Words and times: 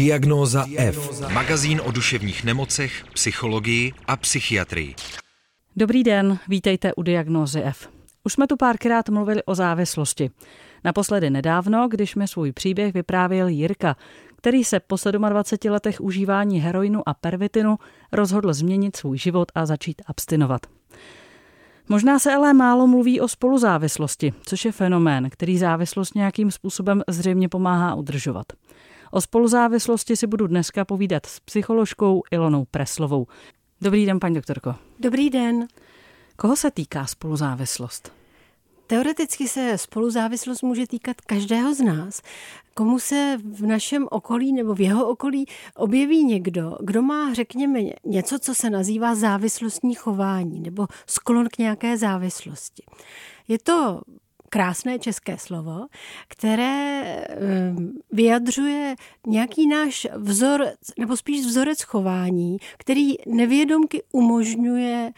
Diagnóza 0.00 0.66
F. 0.76 1.20
Magazín 1.32 1.80
o 1.84 1.90
duševních 1.90 2.44
nemocech, 2.44 3.04
psychologii 3.14 3.92
a 4.06 4.16
psychiatrii. 4.16 4.94
Dobrý 5.76 6.02
den, 6.02 6.38
vítejte 6.48 6.94
u 6.94 7.02
Diagnózy 7.02 7.62
F. 7.62 7.88
Už 8.24 8.32
jsme 8.32 8.46
tu 8.46 8.56
párkrát 8.56 9.08
mluvili 9.08 9.42
o 9.42 9.54
závislosti. 9.54 10.30
Naposledy 10.84 11.30
nedávno, 11.30 11.88
když 11.88 12.14
mi 12.14 12.28
svůj 12.28 12.52
příběh 12.52 12.94
vyprávěl 12.94 13.48
Jirka, 13.48 13.96
který 14.36 14.64
se 14.64 14.80
po 14.80 14.96
27 15.28 15.72
letech 15.72 16.00
užívání 16.00 16.60
heroinu 16.60 17.08
a 17.08 17.14
pervitinu 17.14 17.78
rozhodl 18.12 18.52
změnit 18.52 18.96
svůj 18.96 19.18
život 19.18 19.52
a 19.54 19.66
začít 19.66 20.02
abstinovat. 20.06 20.66
Možná 21.88 22.18
se 22.18 22.34
ale 22.34 22.52
málo 22.52 22.86
mluví 22.86 23.20
o 23.20 23.28
spoluzávislosti, 23.28 24.32
což 24.42 24.64
je 24.64 24.72
fenomén, 24.72 25.30
který 25.30 25.58
závislost 25.58 26.14
nějakým 26.14 26.50
způsobem 26.50 27.02
zřejmě 27.08 27.48
pomáhá 27.48 27.94
udržovat. 27.94 28.46
O 29.10 29.20
spoluzávislosti 29.20 30.16
si 30.16 30.26
budu 30.26 30.46
dneska 30.46 30.84
povídat 30.84 31.26
s 31.26 31.40
psycholožkou 31.40 32.22
Ilonou 32.30 32.64
Preslovou. 32.64 33.26
Dobrý 33.80 34.06
den, 34.06 34.20
paní 34.20 34.34
doktorko. 34.34 34.74
Dobrý 34.98 35.30
den. 35.30 35.66
Koho 36.36 36.56
se 36.56 36.70
týká 36.70 37.06
spoluzávislost? 37.06 38.12
Teoreticky 38.86 39.48
se 39.48 39.78
spoluzávislost 39.78 40.62
může 40.62 40.86
týkat 40.86 41.20
každého 41.20 41.74
z 41.74 41.80
nás. 41.80 42.22
Komu 42.74 42.98
se 42.98 43.36
v 43.44 43.66
našem 43.66 44.06
okolí 44.10 44.52
nebo 44.52 44.74
v 44.74 44.80
jeho 44.80 45.08
okolí 45.08 45.46
objeví 45.76 46.24
někdo, 46.24 46.76
kdo 46.80 47.02
má, 47.02 47.34
řekněme, 47.34 47.80
něco, 48.06 48.38
co 48.38 48.54
se 48.54 48.70
nazývá 48.70 49.14
závislostní 49.14 49.94
chování 49.94 50.60
nebo 50.60 50.86
sklon 51.06 51.48
k 51.48 51.58
nějaké 51.58 51.98
závislosti. 51.98 52.82
Je 53.48 53.58
to 53.58 54.00
krásné 54.50 54.98
české 54.98 55.38
slovo, 55.38 55.86
které 56.28 57.02
ehm, 57.28 57.92
vyjadřuje 58.12 58.96
nějaký 59.26 59.66
náš 59.66 60.06
vzor, 60.16 60.66
nebo 60.98 61.16
spíš 61.16 61.46
vzorec 61.46 61.82
chování, 61.82 62.56
který 62.78 63.14
nevědomky 63.26 64.02
umožňuje 64.12 65.12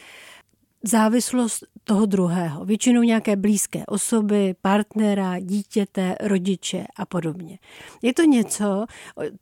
závislost 0.83 1.65
toho 1.85 2.07
druhého. 2.07 2.65
Většinou 2.65 3.03
nějaké 3.03 3.37
blízké 3.37 3.87
osoby, 3.87 4.55
partnera, 4.63 5.41
dítěte, 5.41 6.15
rodiče 6.21 6.85
a 6.97 7.07
podobně. 7.07 7.59
Je 8.03 8.15
to 8.15 8.23
něco, 8.23 8.87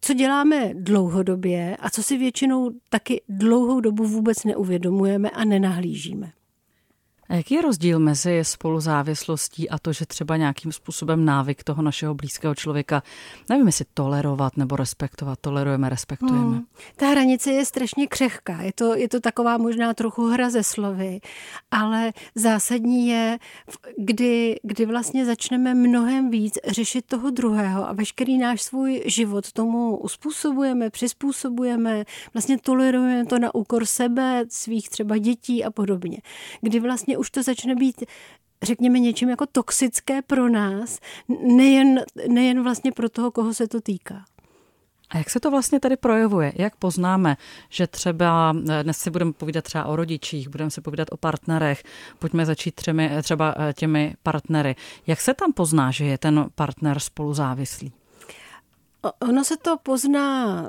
co 0.01 0.15
děláme 0.15 0.71
dlouhodobě 0.75 1.77
a 1.77 1.91
co 1.91 2.03
si 2.03 2.19
většinou 2.19 2.71
taky 2.89 3.23
dlouhou 3.29 3.81
dobu 3.81 4.05
vůbec 4.05 4.45
neuvědomujeme 4.45 5.31
a 5.31 5.45
nenahlížíme. 5.45 6.33
A 7.31 7.35
jaký 7.35 7.55
je 7.55 7.63
rozdíl 7.63 7.99
mezi 7.99 8.41
spoluzávislostí 8.43 9.71
a 9.71 9.79
to, 9.79 9.93
že 9.93 10.07
třeba 10.07 10.37
nějakým 10.37 10.73
způsobem 10.73 11.25
návyk 11.25 11.65
toho 11.65 11.83
našeho 11.83 12.15
blízkého 12.15 12.55
člověka, 12.55 13.03
nevím, 13.49 13.67
jestli 13.67 13.85
tolerovat 13.95 14.57
nebo 14.57 14.77
respektovat, 14.77 15.39
tolerujeme, 15.41 15.89
respektujeme? 15.89 16.39
Hmm. 16.39 16.65
Ta 16.97 17.07
hranice 17.07 17.53
je 17.53 17.65
strašně 17.65 18.07
křehká, 18.07 18.63
je 18.63 18.73
to, 18.73 18.95
je 18.95 19.09
to 19.09 19.21
taková 19.21 19.59
možná 19.59 19.95
trochu 19.95 20.27
hra 20.27 20.51
ze 20.51 20.63
slovy, 20.63 21.21
ale 21.71 22.13
zásadní 22.35 23.09
je, 23.09 23.39
kdy, 23.99 24.61
kdy 24.63 24.87
vlastně 24.87 25.27
začneme 25.27 25.75
mnohem 25.75 26.31
víc 26.31 26.59
řešit 26.69 27.07
toho 27.07 27.31
druhého 27.31 27.89
a 27.89 27.93
veškerý 27.93 28.39
náš 28.39 28.63
svůj 28.63 29.03
život 29.07 29.53
tomu 29.53 29.97
uspůsobujeme, 29.97 30.91
přizpůsobujeme, 30.91 32.05
vlastně 32.35 32.59
tolerujeme 32.59 33.27
to 33.27 33.39
na 33.39 33.55
úkor 33.55 33.87
sebe, 33.87 34.45
svých 34.49 34.91
třeba 34.91 35.19
dětí 35.19 35.65
a 35.65 35.71
podobně. 35.71 36.19
Kdy 36.61 36.81
vlastně 36.81 37.20
už 37.21 37.31
to 37.31 37.43
začne 37.43 37.75
být 37.75 38.05
řekněme, 38.63 38.99
něčím 38.99 39.29
jako 39.29 39.47
toxické 39.47 40.23
pro 40.23 40.49
nás, 40.49 40.99
nejen, 41.43 42.01
nejen 42.29 42.63
vlastně 42.63 42.93
pro 42.93 43.09
toho, 43.09 43.31
koho 43.31 43.55
se 43.55 43.69
to 43.69 43.81
týká. 43.81 44.25
A 45.11 45.19
jak 45.19 45.31
se 45.31 45.41
to 45.41 45.51
vlastně 45.51 45.81
tady 45.81 45.97
projevuje? 45.97 46.53
Jak 46.57 46.77
poznáme, 46.77 47.37
že 47.69 47.87
třeba 47.87 48.57
eh, 48.71 48.83
dnes 48.83 48.99
si 48.99 49.11
budeme 49.11 49.33
povídat 49.33 49.65
třeba 49.65 49.85
o 49.85 49.97
rodičích, 49.97 50.49
budeme 50.49 50.71
si 50.71 50.81
povídat 50.81 51.09
o 51.11 51.17
partnerech, 51.17 51.83
pojďme 52.19 52.47
začít 52.47 52.75
třemi, 52.75 53.11
eh, 53.13 53.23
třeba 53.23 53.55
eh, 53.59 53.73
těmi 53.73 54.15
partnery. 54.23 54.77
Jak 55.07 55.21
se 55.21 55.35
tam 55.35 55.53
pozná, 55.53 55.91
že 55.91 56.05
je 56.05 56.19
ten 56.19 56.47
partner 56.55 56.99
spoluzávislý? 56.99 57.93
Ono 59.21 59.45
se 59.45 59.57
to 59.57 59.77
pozná 59.79 60.63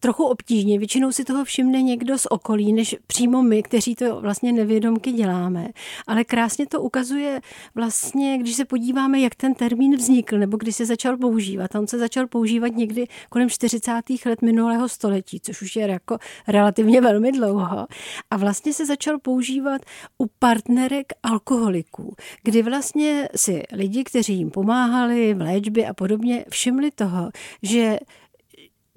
trochu 0.00 0.24
obtížně. 0.24 0.78
Většinou 0.78 1.12
si 1.12 1.24
toho 1.24 1.44
všimne 1.44 1.82
někdo 1.82 2.18
z 2.18 2.26
okolí, 2.30 2.72
než 2.72 2.96
přímo 3.06 3.42
my, 3.42 3.62
kteří 3.62 3.94
to 3.94 4.20
vlastně 4.20 4.52
nevědomky 4.52 5.12
děláme. 5.12 5.68
Ale 6.06 6.24
krásně 6.24 6.66
to 6.66 6.82
ukazuje 6.82 7.40
vlastně, 7.74 8.38
když 8.38 8.54
se 8.54 8.64
podíváme, 8.64 9.20
jak 9.20 9.34
ten 9.34 9.54
termín 9.54 9.96
vznikl, 9.96 10.38
nebo 10.38 10.56
když 10.56 10.76
se 10.76 10.86
začal 10.86 11.16
používat. 11.16 11.74
On 11.74 11.86
se 11.86 11.98
začal 11.98 12.26
používat 12.26 12.68
někdy 12.68 13.06
kolem 13.28 13.50
40. 13.50 13.92
let 14.26 14.42
minulého 14.42 14.88
století, 14.88 15.40
což 15.40 15.62
už 15.62 15.76
je 15.76 15.88
jako 15.88 16.18
relativně 16.48 17.00
velmi 17.00 17.32
dlouho. 17.32 17.86
A 18.30 18.36
vlastně 18.36 18.72
se 18.72 18.86
začal 18.86 19.18
používat 19.18 19.82
u 20.18 20.26
partnerek 20.38 21.12
alkoholiků, 21.22 22.14
kdy 22.42 22.62
vlastně 22.62 23.28
si 23.36 23.62
lidi, 23.72 24.04
kteří 24.04 24.34
jim 24.34 24.50
pomáhali 24.50 25.34
v 25.34 25.40
léčbě 25.40 25.88
a 25.88 25.94
podobně, 25.94 26.44
všimli 26.48 26.90
toho, 26.90 27.30
že 27.62 27.98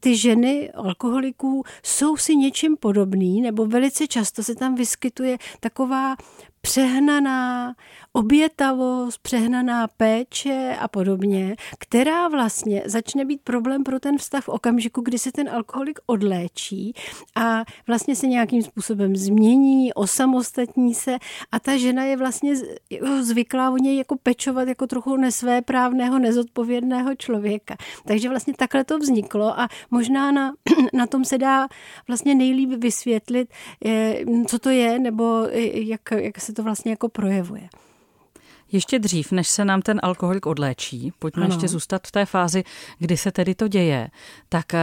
ty 0.03 0.17
ženy 0.17 0.71
alkoholiků 0.71 1.63
jsou 1.83 2.17
si 2.17 2.35
něčím 2.35 2.77
podobný, 2.77 3.41
nebo 3.41 3.65
velice 3.65 4.07
často 4.07 4.43
se 4.43 4.55
tam 4.55 4.75
vyskytuje 4.75 5.37
taková 5.59 6.15
přehnaná 6.61 7.73
obětavost, 8.13 9.21
přehnaná 9.21 9.87
péče 9.87 10.75
a 10.79 10.87
podobně, 10.87 11.55
která 11.79 12.27
vlastně 12.27 12.83
začne 12.85 13.25
být 13.25 13.41
problém 13.41 13.83
pro 13.83 13.99
ten 13.99 14.17
vztah 14.17 14.43
v 14.43 14.49
okamžiku, 14.49 15.01
kdy 15.01 15.19
se 15.19 15.31
ten 15.31 15.49
alkoholik 15.49 15.99
odléčí 16.05 16.93
a 17.35 17.63
vlastně 17.87 18.15
se 18.15 18.27
nějakým 18.27 18.63
způsobem 18.63 19.15
změní, 19.15 19.93
osamostatní 19.93 20.95
se 20.95 21.17
a 21.51 21.59
ta 21.59 21.77
žena 21.77 22.03
je 22.03 22.17
vlastně 22.17 22.55
zvyklá 23.21 23.71
o 23.71 23.77
něj 23.77 23.97
jako 23.97 24.15
pečovat 24.23 24.67
jako 24.67 24.87
trochu 24.87 25.17
nesvéprávného, 25.17 26.19
nezodpovědného 26.19 27.15
člověka. 27.15 27.75
Takže 28.05 28.29
vlastně 28.29 28.53
takhle 28.53 28.83
to 28.83 28.99
vzniklo 28.99 29.59
a 29.59 29.67
možná 29.91 30.31
na, 30.31 30.53
na 30.93 31.07
tom 31.07 31.25
se 31.25 31.37
dá 31.37 31.67
vlastně 32.07 32.35
nejlíp 32.35 32.69
vysvětlit, 32.69 33.49
eh, 33.85 34.23
co 34.47 34.59
to 34.59 34.69
je, 34.69 34.99
nebo 34.99 35.47
eh, 35.51 35.79
jak, 35.79 36.01
jak 36.11 36.41
se 36.41 36.53
to 36.53 36.63
vlastně 36.63 36.91
jako 36.91 37.09
projevuje. 37.09 37.69
Ještě 38.71 38.99
dřív, 38.99 39.31
než 39.31 39.47
se 39.47 39.65
nám 39.65 39.81
ten 39.81 39.99
alkoholik 40.03 40.45
odléčí, 40.45 41.13
pojďme 41.19 41.45
ano. 41.45 41.53
ještě 41.53 41.67
zůstat 41.67 42.07
v 42.07 42.11
té 42.11 42.25
fázi, 42.25 42.63
kdy 42.99 43.17
se 43.17 43.31
tedy 43.31 43.55
to 43.55 43.67
děje, 43.67 44.09
tak 44.49 44.73
eh, 44.73 44.79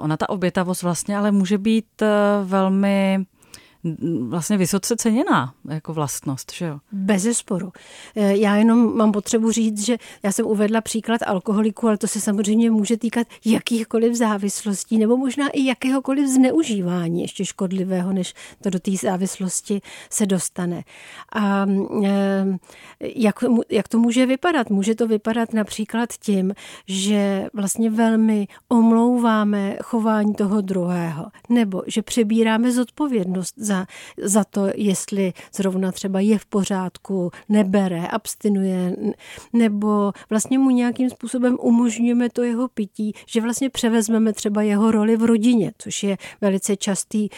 ona 0.00 0.16
ta 0.16 0.28
obětavost 0.28 0.82
vlastně 0.82 1.16
ale 1.16 1.32
může 1.32 1.58
být 1.58 2.02
eh, 2.02 2.08
velmi 2.44 3.26
vlastně 4.28 4.56
vysoce 4.56 4.96
ceněná 4.96 5.54
jako 5.68 5.94
vlastnost, 5.94 6.52
že 6.52 6.66
jo? 6.66 6.78
Bez 6.92 7.22
zesporu. 7.22 7.72
E, 8.14 8.36
já 8.36 8.56
jenom 8.56 8.96
mám 8.96 9.12
potřebu 9.12 9.50
říct, 9.50 9.84
že 9.84 9.96
já 10.22 10.32
jsem 10.32 10.46
uvedla 10.46 10.80
příklad 10.80 11.22
alkoholiku, 11.26 11.88
ale 11.88 11.98
to 11.98 12.08
se 12.08 12.20
samozřejmě 12.20 12.70
může 12.70 12.96
týkat 12.96 13.26
jakýchkoliv 13.44 14.14
závislostí 14.14 14.98
nebo 14.98 15.16
možná 15.16 15.48
i 15.48 15.64
jakéhokoliv 15.64 16.28
zneužívání 16.28 17.22
ještě 17.22 17.44
škodlivého, 17.44 18.12
než 18.12 18.34
to 18.62 18.70
do 18.70 18.78
té 18.78 18.90
závislosti 19.02 19.80
se 20.10 20.26
dostane. 20.26 20.82
A 21.32 21.66
e, 22.04 22.44
jak, 23.00 23.44
jak 23.70 23.88
to 23.88 23.98
může 23.98 24.26
vypadat? 24.26 24.70
Může 24.70 24.94
to 24.94 25.08
vypadat 25.08 25.52
například 25.52 26.12
tím, 26.12 26.54
že 26.86 27.46
vlastně 27.52 27.90
velmi 27.90 28.48
omlouváme 28.68 29.76
chování 29.82 30.34
toho 30.34 30.60
druhého, 30.60 31.26
nebo 31.48 31.82
že 31.86 32.02
přebíráme 32.02 32.72
zodpovědnost 32.72 33.54
za 33.56 33.73
za, 33.74 33.86
za 34.22 34.44
to, 34.44 34.66
jestli 34.74 35.32
zrovna 35.54 35.92
třeba 35.92 36.20
je 36.20 36.38
v 36.38 36.46
pořádku, 36.46 37.30
nebere, 37.48 38.06
abstinuje, 38.06 38.96
nebo 39.52 40.12
vlastně 40.30 40.58
mu 40.58 40.70
nějakým 40.70 41.10
způsobem 41.10 41.56
umožňujeme 41.60 42.30
to 42.30 42.42
jeho 42.42 42.68
pití, 42.68 43.12
že 43.26 43.40
vlastně 43.40 43.70
převezmeme 43.70 44.32
třeba 44.32 44.62
jeho 44.62 44.90
roli 44.90 45.16
v 45.16 45.24
rodině, 45.24 45.72
což 45.78 46.02
je 46.02 46.16
velice 46.40 46.76
častý, 46.76 47.28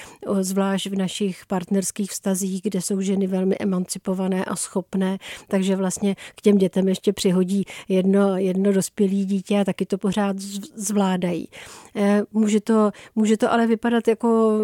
zvlášť 0.40 0.86
v 0.86 0.96
našich 0.96 1.46
partnerských 1.46 2.10
vztazích, 2.10 2.62
kde 2.62 2.82
jsou 2.82 3.00
ženy 3.00 3.26
velmi 3.26 3.56
emancipované 3.60 4.44
a 4.44 4.56
schopné, 4.56 5.18
takže 5.48 5.76
vlastně 5.76 6.14
k 6.36 6.40
těm 6.42 6.58
dětem 6.58 6.88
ještě 6.88 7.12
přihodí 7.12 7.64
jedno, 7.88 8.36
jedno 8.36 8.72
dospělé 8.72 9.24
dítě 9.24 9.60
a 9.60 9.64
taky 9.64 9.86
to 9.86 9.98
pořád 9.98 10.38
zvládají. 10.74 11.48
Eh, 11.96 12.22
může 12.32 12.60
to, 12.60 12.90
může 13.14 13.36
to 13.36 13.52
ale 13.52 13.66
vypadat 13.66 14.08
jako 14.08 14.58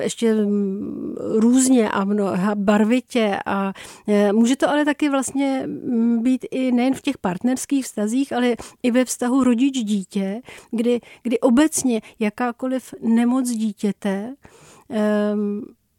ještě 0.00 0.36
různě 1.36 1.90
a 1.90 2.04
mnoha 2.04 2.54
barvitě 2.54 3.38
a 3.46 3.72
e, 4.08 4.32
může 4.32 4.56
to 4.56 4.70
ale 4.70 4.84
taky 4.84 5.08
vlastně 5.08 5.62
mm, 5.66 6.22
být 6.22 6.46
i 6.50 6.72
nejen 6.72 6.94
v 6.94 7.02
těch 7.02 7.18
partnerských 7.18 7.84
vztazích, 7.84 8.32
ale 8.32 8.56
i 8.82 8.90
ve 8.90 9.04
vztahu 9.04 9.44
rodič-dítě, 9.44 10.40
kdy, 10.70 11.00
kdy 11.22 11.40
obecně 11.40 12.00
jakákoliv 12.18 12.94
nemoc 13.00 13.50
dítěte 13.50 14.34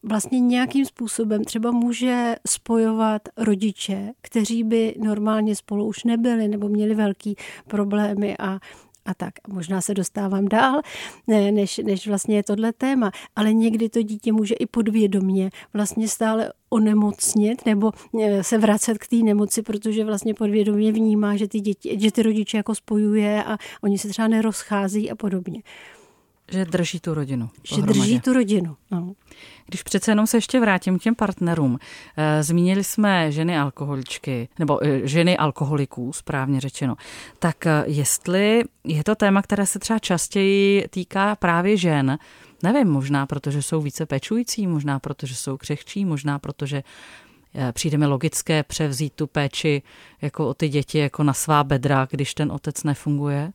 vlastně 0.03 0.39
nějakým 0.39 0.85
způsobem 0.85 1.43
třeba 1.43 1.71
může 1.71 2.35
spojovat 2.47 3.21
rodiče, 3.37 4.11
kteří 4.21 4.63
by 4.63 4.95
normálně 4.99 5.55
spolu 5.55 5.85
už 5.85 6.03
nebyli 6.03 6.47
nebo 6.47 6.69
měli 6.69 6.95
velký 6.95 7.35
problémy 7.67 8.35
a 8.39 8.59
a 9.09 9.13
tak. 9.13 9.33
Možná 9.47 9.81
se 9.81 9.93
dostávám 9.93 10.45
dál, 10.45 10.81
než, 11.27 11.77
než 11.77 12.07
vlastně 12.07 12.35
je 12.35 12.43
tohle 12.43 12.73
téma, 12.73 13.11
ale 13.35 13.53
někdy 13.53 13.89
to 13.89 14.01
dítě 14.01 14.31
může 14.31 14.55
i 14.55 14.65
podvědomně 14.65 15.49
vlastně 15.73 16.07
stále 16.07 16.51
onemocnit 16.69 17.65
nebo 17.65 17.91
e, 18.21 18.43
se 18.43 18.57
vracet 18.57 18.97
k 18.97 19.07
té 19.07 19.15
nemoci, 19.15 19.61
protože 19.61 20.05
vlastně 20.05 20.33
podvědomě 20.33 20.91
vnímá, 20.91 21.35
že 21.35 21.47
ty, 21.47 21.59
děti, 21.59 21.97
že 21.99 22.11
ty 22.11 22.23
rodiče 22.23 22.57
jako 22.57 22.75
spojuje 22.75 23.43
a 23.43 23.57
oni 23.83 23.97
se 23.97 24.07
třeba 24.07 24.27
nerozchází 24.27 25.11
a 25.11 25.15
podobně. 25.15 25.61
Že 26.51 26.65
drží 26.65 26.99
tu 26.99 27.13
rodinu. 27.13 27.49
Že 27.63 27.81
drží 27.81 28.19
tu 28.19 28.33
rodinu. 28.33 28.77
No. 28.91 29.13
Když 29.65 29.83
přece 29.83 30.11
jenom 30.11 30.27
se 30.27 30.37
ještě 30.37 30.59
vrátím 30.59 30.99
k 30.99 31.01
těm 31.01 31.15
partnerům. 31.15 31.79
Eh, 32.17 32.43
zmínili 32.43 32.83
jsme 32.83 33.31
ženy 33.31 33.57
alkoholičky, 33.57 34.49
nebo 34.59 34.85
eh, 34.85 35.07
ženy 35.07 35.37
alkoholiků, 35.37 36.13
správně 36.13 36.59
řečeno. 36.59 36.95
Tak 37.39 37.65
eh, 37.65 37.83
jestli 37.85 38.63
je 38.83 39.03
to 39.03 39.15
téma, 39.15 39.41
které 39.41 39.65
se 39.65 39.79
třeba 39.79 39.99
častěji 39.99 40.87
týká 40.89 41.35
právě 41.35 41.77
žen, 41.77 42.17
nevím, 42.63 42.87
možná 42.87 43.25
protože 43.25 43.61
jsou 43.61 43.81
více 43.81 44.05
pečující, 44.05 44.67
možná 44.67 44.99
protože 44.99 45.35
jsou 45.35 45.57
křehčí, 45.57 46.05
možná 46.05 46.39
protože 46.39 46.83
přijde 47.73 47.97
mi 47.97 48.05
logické 48.05 48.63
převzít 48.63 49.13
tu 49.13 49.27
péči 49.27 49.81
jako 50.21 50.47
o 50.47 50.53
ty 50.53 50.69
děti 50.69 50.97
jako 50.97 51.23
na 51.23 51.33
svá 51.33 51.63
bedra, 51.63 52.07
když 52.11 52.33
ten 52.33 52.51
otec 52.51 52.83
nefunguje? 52.83 53.51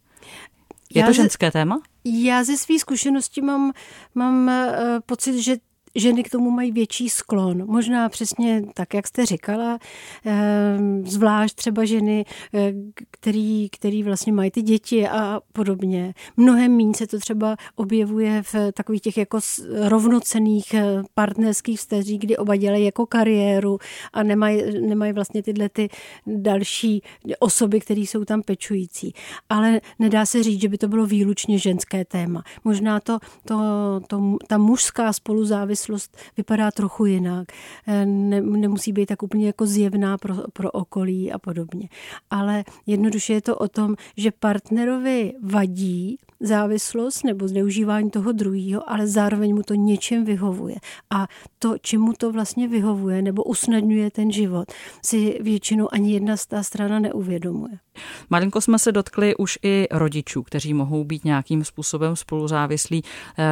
Je 0.95 1.01
já 1.01 1.07
to 1.07 1.13
ženské 1.13 1.51
téma? 1.51 1.81
Já 2.05 2.45
ze 2.45 2.57
své 2.57 2.79
zkušenosti 2.79 3.43
mám, 3.43 3.73
mám 4.15 4.47
uh, 4.49 5.01
pocit, 5.07 5.43
že 5.43 5.57
ženy 5.95 6.23
k 6.23 6.31
tomu 6.31 6.51
mají 6.51 6.73
větší 6.73 7.09
sklon. 7.09 7.67
Možná 7.67 8.09
přesně 8.09 8.63
tak, 8.75 8.95
jak 8.95 9.07
jste 9.07 9.27
říkala, 9.27 9.79
ehm, 10.25 11.07
zvlášť 11.07 11.57
třeba 11.57 11.85
ženy, 11.85 12.25
eh, 12.55 12.73
který, 13.11 13.69
který 13.71 14.03
vlastně 14.03 14.33
mají 14.33 14.51
ty 14.51 14.63
děti 14.63 15.09
a 15.09 15.41
podobně. 15.53 16.15
Mnohem 16.37 16.77
méně 16.77 16.95
se 16.95 17.07
to 17.07 17.19
třeba 17.19 17.57
objevuje 17.77 18.43
v 18.43 18.55
takových 18.75 19.01
těch 19.01 19.17
jako 19.17 19.39
rovnocených 19.89 20.75
eh, 20.75 21.03
partnerských 21.15 21.79
vztazích, 21.79 22.21
kdy 22.21 22.37
oba 22.37 22.57
dělají 22.57 22.85
jako 22.85 23.07
kariéru 23.07 23.79
a 24.13 24.23
nemají, 24.23 24.81
nemají 24.81 25.13
vlastně 25.13 25.43
tyhle 25.43 25.69
ty 25.69 25.89
další 26.27 27.03
osoby, 27.39 27.81
které 27.81 28.01
jsou 28.01 28.25
tam 28.25 28.43
pečující. 28.43 29.15
Ale 29.49 29.81
nedá 29.99 30.27
se 30.27 30.43
říct, 30.43 30.61
že 30.61 30.69
by 30.69 30.79
to 30.79 30.89
bylo 30.89 31.07
výlučně 31.07 31.59
ženské 31.59 32.05
téma. 32.05 32.43
Možná 32.65 33.01
to, 33.01 33.19
to, 33.45 33.57
to 34.07 34.37
ta 34.47 34.59
mužská 34.59 35.13
spoluzávislost 35.13 35.84
závislost 35.85 36.17
vypadá 36.37 36.71
trochu 36.71 37.07
jinak. 37.07 37.49
Eh, 37.87 38.07
ne, 38.07 38.41
nemusí 38.41 38.93
být 38.93 39.07
tak 39.07 39.23
úplně 39.23 39.47
jako 39.47 39.67
zjevná 39.67 40.19
pro, 40.19 40.35
pro 40.53 40.71
okolí 40.71 41.33
a 41.33 41.39
podobně. 41.39 41.89
Ale 42.31 42.65
jednoduše 42.87 43.33
je 43.33 43.41
to 43.41 43.57
o 43.57 43.69
tom, 43.69 43.97
že 44.17 44.31
partnerovi 44.31 45.33
vadí 45.43 46.19
závislost 46.41 47.25
nebo 47.25 47.49
zneužívání 47.49 48.11
toho 48.11 48.33
druhého, 48.33 48.91
ale 48.91 49.07
zároveň 49.07 49.55
mu 49.55 49.63
to 49.63 49.75
něčem 49.75 50.25
vyhovuje. 50.25 50.77
A 51.11 51.27
to, 51.59 51.79
čemu 51.79 52.13
to 52.13 52.33
vlastně 52.33 52.69
vyhovuje 52.69 53.23
nebo 53.23 53.45
usnadňuje 53.45 54.11
ten 54.11 54.33
život, 54.33 54.73
si 55.05 55.39
většinou 55.41 55.89
ani 55.93 56.13
jedna 56.13 56.37
z 56.37 56.47
ta 56.47 56.63
strana 56.63 56.99
neuvědomuje. 56.99 57.79
Malinko 58.31 58.61
jsme 58.61 58.79
se 58.79 58.93
dotkli 58.93 59.37
už 59.37 59.59
i 59.63 59.87
rodičů, 59.91 60.43
kteří 60.43 60.75
mohou 60.75 61.05
být 61.05 61.25
nějakým 61.25 61.65
způsobem 61.65 62.17
spoluzávislí 62.17 63.05
eh, 63.05 63.43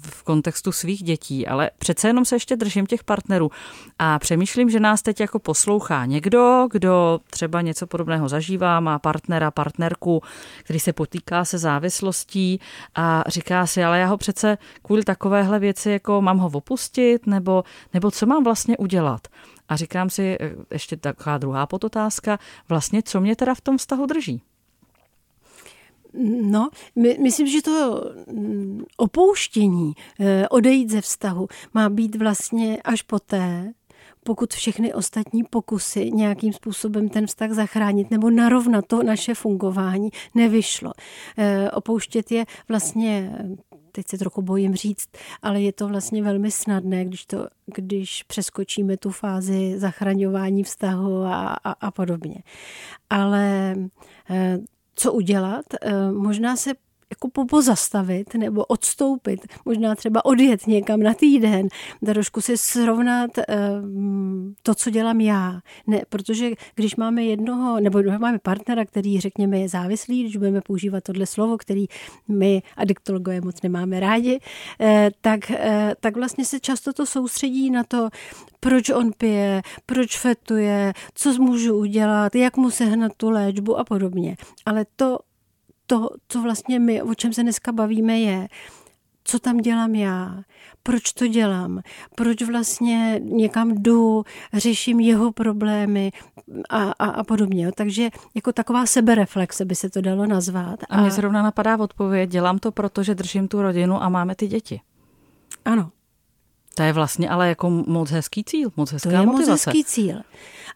v 0.00 0.22
kontextu 0.22 0.72
svých 0.72 1.02
dětí, 1.02 1.46
ale 1.46 1.70
přece 1.78 2.08
jenom 2.08 2.24
se 2.24 2.36
ještě 2.36 2.56
držím 2.56 2.86
těch 2.86 3.04
partnerů 3.04 3.50
a 3.98 4.18
přemýšlím, 4.18 4.70
že 4.70 4.80
nás 4.80 5.02
teď 5.02 5.20
jako 5.20 5.38
poslouchá 5.38 6.04
někdo, 6.04 6.68
kdo 6.70 7.20
třeba 7.30 7.60
něco 7.60 7.86
podobného 7.86 8.28
zažívá, 8.28 8.80
má 8.80 8.98
partnera, 8.98 9.50
partnerku, 9.50 10.22
který 10.64 10.80
se 10.80 10.92
potýká 10.92 11.44
se 11.44 11.58
závislostí 11.58 12.60
a 12.94 13.24
říká 13.26 13.66
si, 13.66 13.84
ale 13.84 13.98
já 13.98 14.06
ho 14.06 14.16
přece 14.16 14.58
kvůli 14.82 15.04
takovéhle 15.04 15.58
věci 15.58 15.90
jako 15.90 16.22
mám 16.22 16.38
ho 16.38 16.50
opustit, 16.54 17.26
nebo, 17.26 17.64
nebo 17.94 18.10
co 18.10 18.26
mám 18.26 18.44
vlastně 18.44 18.76
udělat. 18.76 19.28
A 19.68 19.76
říkám 19.76 20.10
si, 20.10 20.36
eh, 20.40 20.54
ještě 20.70 20.96
taková 20.96 21.38
druhá 21.38 21.66
podotázka, 21.66 22.38
vlastně 22.68 23.02
co 23.02 23.20
mě 23.20 23.36
teda 23.36 23.54
v 23.54 23.60
tom 23.60 23.78
vztahu 23.78 24.06
drží? 24.06 24.42
No, 26.42 26.68
my, 26.96 27.18
myslím, 27.22 27.46
že 27.46 27.62
to 27.62 28.04
mm, 28.32 28.84
opouštění, 28.96 29.92
eh, 30.20 30.48
odejít 30.48 30.90
ze 30.90 31.00
vztahu, 31.00 31.48
má 31.74 31.88
být 31.88 32.16
vlastně 32.16 32.82
až 32.84 33.02
poté, 33.02 33.72
pokud 34.22 34.54
všechny 34.54 34.94
ostatní 34.94 35.44
pokusy 35.44 36.10
nějakým 36.10 36.52
způsobem 36.52 37.08
ten 37.08 37.26
vztah 37.26 37.50
zachránit 37.50 38.10
nebo 38.10 38.30
narovnat 38.30 38.86
to 38.86 39.02
naše 39.02 39.34
fungování 39.34 40.10
nevyšlo. 40.34 40.92
Eh, 41.38 41.70
opouštět 41.70 42.32
je 42.32 42.44
vlastně 42.68 43.38
teď 43.98 44.06
se 44.08 44.18
trochu 44.18 44.42
bojím 44.42 44.74
říct, 44.74 45.08
ale 45.42 45.60
je 45.60 45.72
to 45.72 45.88
vlastně 45.88 46.22
velmi 46.22 46.50
snadné, 46.50 47.04
když, 47.04 47.26
to, 47.26 47.48
když 47.66 48.22
přeskočíme 48.22 48.96
tu 48.96 49.10
fázi 49.10 49.78
zachraňování 49.78 50.62
vztahu 50.62 51.22
a, 51.22 51.56
a, 51.64 51.72
a 51.72 51.90
podobně. 51.90 52.36
Ale 53.10 53.74
eh, 54.30 54.58
co 54.94 55.12
udělat? 55.12 55.64
Eh, 55.82 56.12
možná 56.12 56.56
se 56.56 56.74
jako 57.10 57.46
pozastavit 57.46 58.34
nebo 58.34 58.64
odstoupit, 58.64 59.40
možná 59.64 59.94
třeba 59.94 60.24
odjet 60.24 60.66
někam 60.66 61.00
na 61.00 61.14
týden, 61.14 61.68
trošku 62.04 62.40
si 62.40 62.58
srovnat 62.58 63.30
um, 63.82 64.54
to, 64.62 64.74
co 64.74 64.90
dělám 64.90 65.20
já. 65.20 65.60
Ne, 65.86 66.02
protože 66.08 66.50
když 66.74 66.96
máme 66.96 67.24
jednoho, 67.24 67.80
nebo 67.80 68.02
máme 68.18 68.38
partnera, 68.38 68.84
který, 68.84 69.20
řekněme, 69.20 69.58
je 69.58 69.68
závislý, 69.68 70.22
když 70.22 70.36
budeme 70.36 70.60
používat 70.60 71.04
tohle 71.04 71.26
slovo, 71.26 71.58
který 71.58 71.86
my 72.28 72.62
adiktologové 72.76 73.40
moc 73.40 73.62
nemáme 73.62 74.00
rádi, 74.00 74.40
eh, 74.80 75.10
tak, 75.20 75.50
eh, 75.50 75.94
tak 76.00 76.16
vlastně 76.16 76.44
se 76.44 76.60
často 76.60 76.92
to 76.92 77.06
soustředí 77.06 77.70
na 77.70 77.84
to, 77.84 78.08
proč 78.60 78.90
on 78.90 79.10
pije, 79.18 79.62
proč 79.86 80.18
fetuje, 80.18 80.92
co 81.14 81.32
můžu 81.32 81.76
udělat, 81.78 82.34
jak 82.34 82.56
mu 82.56 82.70
sehnat 82.70 83.12
tu 83.16 83.30
léčbu 83.30 83.78
a 83.78 83.84
podobně. 83.84 84.36
Ale 84.66 84.86
to 84.96 85.18
to, 85.88 86.08
co 86.28 86.42
vlastně 86.42 86.78
my, 86.78 87.02
o 87.02 87.14
čem 87.14 87.32
se 87.32 87.42
dneska 87.42 87.72
bavíme, 87.72 88.18
je, 88.18 88.48
co 89.24 89.38
tam 89.38 89.56
dělám 89.56 89.94
já, 89.94 90.42
proč 90.82 91.12
to 91.12 91.26
dělám, 91.26 91.80
proč 92.14 92.42
vlastně 92.42 93.20
někam 93.22 93.82
jdu, 93.82 94.24
řeším 94.52 95.00
jeho 95.00 95.32
problémy 95.32 96.12
a, 96.70 96.82
a, 96.82 97.06
a 97.06 97.24
podobně. 97.24 97.72
Takže 97.72 98.08
jako 98.34 98.52
taková 98.52 98.86
sebereflexe 98.86 99.64
by 99.64 99.74
se 99.74 99.90
to 99.90 100.00
dalo 100.00 100.26
nazvat. 100.26 100.82
A, 100.82 100.96
a 100.96 101.00
mě 101.00 101.10
zrovna 101.10 101.42
napadá 101.42 101.78
odpověď, 101.78 102.30
dělám 102.30 102.58
to 102.58 102.72
proto, 102.72 103.02
že 103.02 103.14
držím 103.14 103.48
tu 103.48 103.62
rodinu 103.62 104.02
a 104.02 104.08
máme 104.08 104.34
ty 104.34 104.46
děti. 104.46 104.80
Ano. 105.64 105.90
To 106.74 106.82
je 106.82 106.92
vlastně 106.92 107.30
ale 107.30 107.48
jako 107.48 107.70
moc 107.70 108.10
hezký 108.10 108.44
cíl, 108.44 108.70
moc 108.76 108.92
hezká 108.92 109.10
to 109.10 109.16
je 109.16 109.26
motivace. 109.26 109.50
moc 109.50 109.66
hezký 109.66 109.84
cíl. 109.84 110.20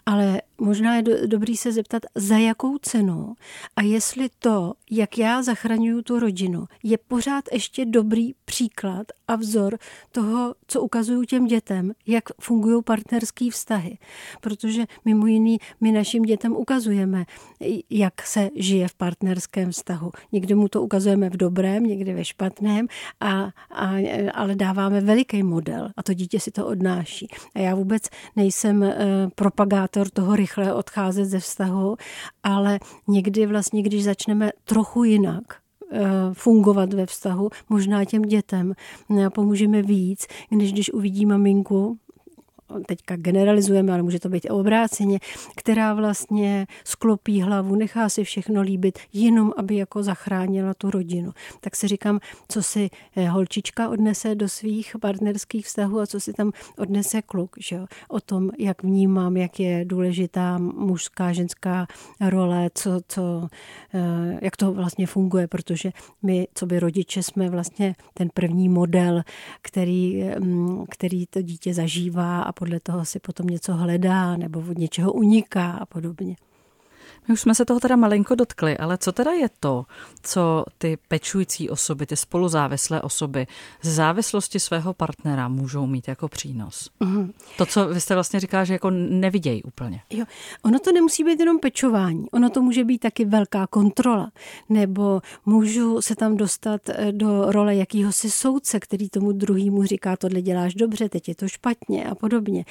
Ale 0.06 0.42
možná 0.62 0.97
je 0.97 1.02
do, 1.02 1.26
dobrý 1.26 1.57
se 1.57 1.73
zeptat, 1.73 2.02
za 2.14 2.38
jakou 2.38 2.78
cenu 2.78 3.35
a 3.76 3.83
jestli 3.83 4.28
to, 4.38 4.73
jak 4.90 5.19
já 5.19 5.42
zachraňuju 5.42 6.02
tu 6.02 6.19
rodinu, 6.19 6.64
je 6.83 6.99
pořád 6.99 7.45
ještě 7.52 7.85
dobrý 7.85 8.35
příklad 8.45 9.07
a 9.28 9.37
vzor 9.37 9.78
toho, 10.12 10.54
co 10.66 10.83
ukazuju 10.83 11.25
těm 11.25 11.47
dětem, 11.47 11.92
jak 12.07 12.25
fungují 12.40 12.83
partnerské 12.83 13.50
vztahy. 13.50 13.99
Protože 14.40 14.85
mimo 15.04 15.26
jiný 15.26 15.59
my 15.81 15.92
našim 15.92 16.23
dětem 16.23 16.52
ukazujeme, 16.52 17.25
jak 17.90 18.23
se 18.23 18.50
žije 18.54 18.88
v 18.88 18.95
partnerském 18.95 19.71
vztahu. 19.71 20.11
Někdy 20.33 20.54
mu 20.54 20.69
to 20.69 20.83
ukazujeme 20.83 21.31
v 21.31 21.37
dobrém, 21.37 21.85
někdy 21.85 22.14
ve 22.14 22.25
špatném, 22.25 22.87
a, 23.21 23.50
a, 23.71 23.90
ale 24.35 24.54
dáváme 24.54 25.00
veliký 25.00 25.42
model 25.42 25.90
a 25.97 26.02
to 26.02 26.14
dítě 26.14 26.40
si 26.40 26.50
to 26.50 26.66
odnáší. 26.66 27.28
A 27.54 27.59
já 27.59 27.75
vůbec 27.75 28.02
nejsem 28.37 28.83
uh, 28.83 28.88
propagátor 29.35 30.11
toho 30.11 30.37
rychle 30.56 30.75
odcházet 30.75 31.25
ze 31.25 31.40
vztahu, 31.40 31.97
ale 32.42 32.80
někdy 33.09 33.47
vlastně, 33.47 33.82
když 33.82 34.04
začneme 34.04 34.50
trochu 34.64 35.04
jinak, 35.04 35.44
eh, 35.92 36.00
fungovat 36.32 36.92
ve 36.92 37.06
vztahu, 37.06 37.49
možná 37.68 38.04
těm 38.04 38.23
dětem 38.23 38.73
eh, 39.18 39.30
pomůžeme 39.30 39.82
víc, 39.82 40.26
než 40.50 40.73
když 40.73 40.92
uvidí 40.92 41.26
maminku, 41.26 41.99
teďka 42.86 43.16
generalizujeme, 43.16 43.92
ale 43.92 44.02
může 44.02 44.20
to 44.20 44.28
být 44.28 44.50
obráceně, 44.50 45.18
která 45.56 45.94
vlastně 45.94 46.66
sklopí 46.84 47.40
hlavu, 47.40 47.74
nechá 47.74 48.08
si 48.08 48.24
všechno 48.24 48.62
líbit, 48.62 48.98
jenom 49.12 49.52
aby 49.56 49.76
jako 49.76 50.02
zachránila 50.02 50.74
tu 50.74 50.90
rodinu. 50.90 51.32
Tak 51.60 51.76
si 51.76 51.88
říkám, 51.88 52.20
co 52.48 52.62
si 52.62 52.90
eh, 53.16 53.28
holčička 53.28 53.88
odnese 53.88 54.34
do 54.34 54.48
svých 54.48 54.96
partnerských 55.00 55.66
vztahů 55.66 56.00
a 56.00 56.06
co 56.06 56.20
si 56.20 56.32
tam 56.32 56.52
odnese 56.78 57.22
kluk. 57.22 57.56
Že 57.58 57.76
jo? 57.76 57.86
O 58.08 58.20
tom, 58.20 58.50
jak 58.58 58.82
vnímám, 58.82 59.36
jak 59.36 59.60
je 59.60 59.84
důležitá 59.84 60.58
mužská, 60.58 61.32
ženská 61.32 61.86
role, 62.20 62.70
co, 62.74 63.00
co, 63.08 63.48
eh, 63.94 64.38
jak 64.42 64.56
to 64.56 64.72
vlastně 64.72 65.06
funguje, 65.06 65.46
protože 65.46 65.92
my, 66.22 66.48
co 66.54 66.66
by 66.66 66.80
rodiče, 66.80 67.22
jsme 67.22 67.50
vlastně 67.50 67.94
ten 68.14 68.28
první 68.34 68.68
model, 68.68 69.22
který, 69.62 70.24
mm, 70.38 70.84
který 70.90 71.26
to 71.26 71.42
dítě 71.42 71.74
zažívá 71.74 72.42
a 72.42 72.52
podle 72.62 72.81
toho 72.81 73.04
si 73.04 73.19
potom 73.19 73.47
něco 73.47 73.75
hledá 73.75 74.37
nebo 74.37 74.61
od 74.71 74.78
něčeho 74.78 75.12
uniká 75.12 75.73
a 75.73 75.87
podobně. 75.87 76.37
My 77.28 77.34
už 77.34 77.40
jsme 77.40 77.54
se 77.54 77.64
toho 77.64 77.80
teda 77.80 77.96
malinko 77.96 78.34
dotkli, 78.34 78.78
ale 78.78 78.98
co 78.98 79.12
teda 79.12 79.30
je 79.30 79.48
to, 79.60 79.84
co 80.22 80.64
ty 80.78 80.98
pečující 81.08 81.70
osoby, 81.70 82.06
ty 82.06 82.16
spoluzávislé 82.16 83.02
osoby 83.02 83.46
z 83.82 83.88
závislosti 83.88 84.60
svého 84.60 84.94
partnera 84.94 85.48
můžou 85.48 85.86
mít 85.86 86.08
jako 86.08 86.28
přínos? 86.28 86.90
Mm. 87.00 87.32
To, 87.58 87.66
co 87.66 87.88
vy 87.88 88.00
jste 88.00 88.14
vlastně 88.14 88.40
říká, 88.40 88.64
že 88.64 88.72
jako 88.72 88.90
nevidějí 88.90 89.62
úplně. 89.62 90.00
Jo, 90.10 90.24
ono 90.62 90.78
to 90.78 90.92
nemusí 90.92 91.24
být 91.24 91.40
jenom 91.40 91.58
pečování, 91.58 92.30
ono 92.30 92.50
to 92.50 92.62
může 92.62 92.84
být 92.84 92.98
taky 92.98 93.24
velká 93.24 93.66
kontrola, 93.66 94.32
nebo 94.68 95.20
můžu 95.46 96.00
se 96.00 96.16
tam 96.16 96.36
dostat 96.36 96.88
eh, 96.88 97.12
do 97.12 97.52
role 97.52 97.76
jakýhosi 97.76 98.30
soudce, 98.30 98.80
který 98.80 99.08
tomu 99.08 99.32
druhému 99.32 99.84
říká, 99.84 100.16
tohle 100.16 100.42
děláš 100.42 100.74
dobře, 100.74 101.08
teď 101.08 101.28
je 101.28 101.34
to 101.34 101.48
špatně 101.48 102.04
a 102.04 102.14
podobně. 102.14 102.64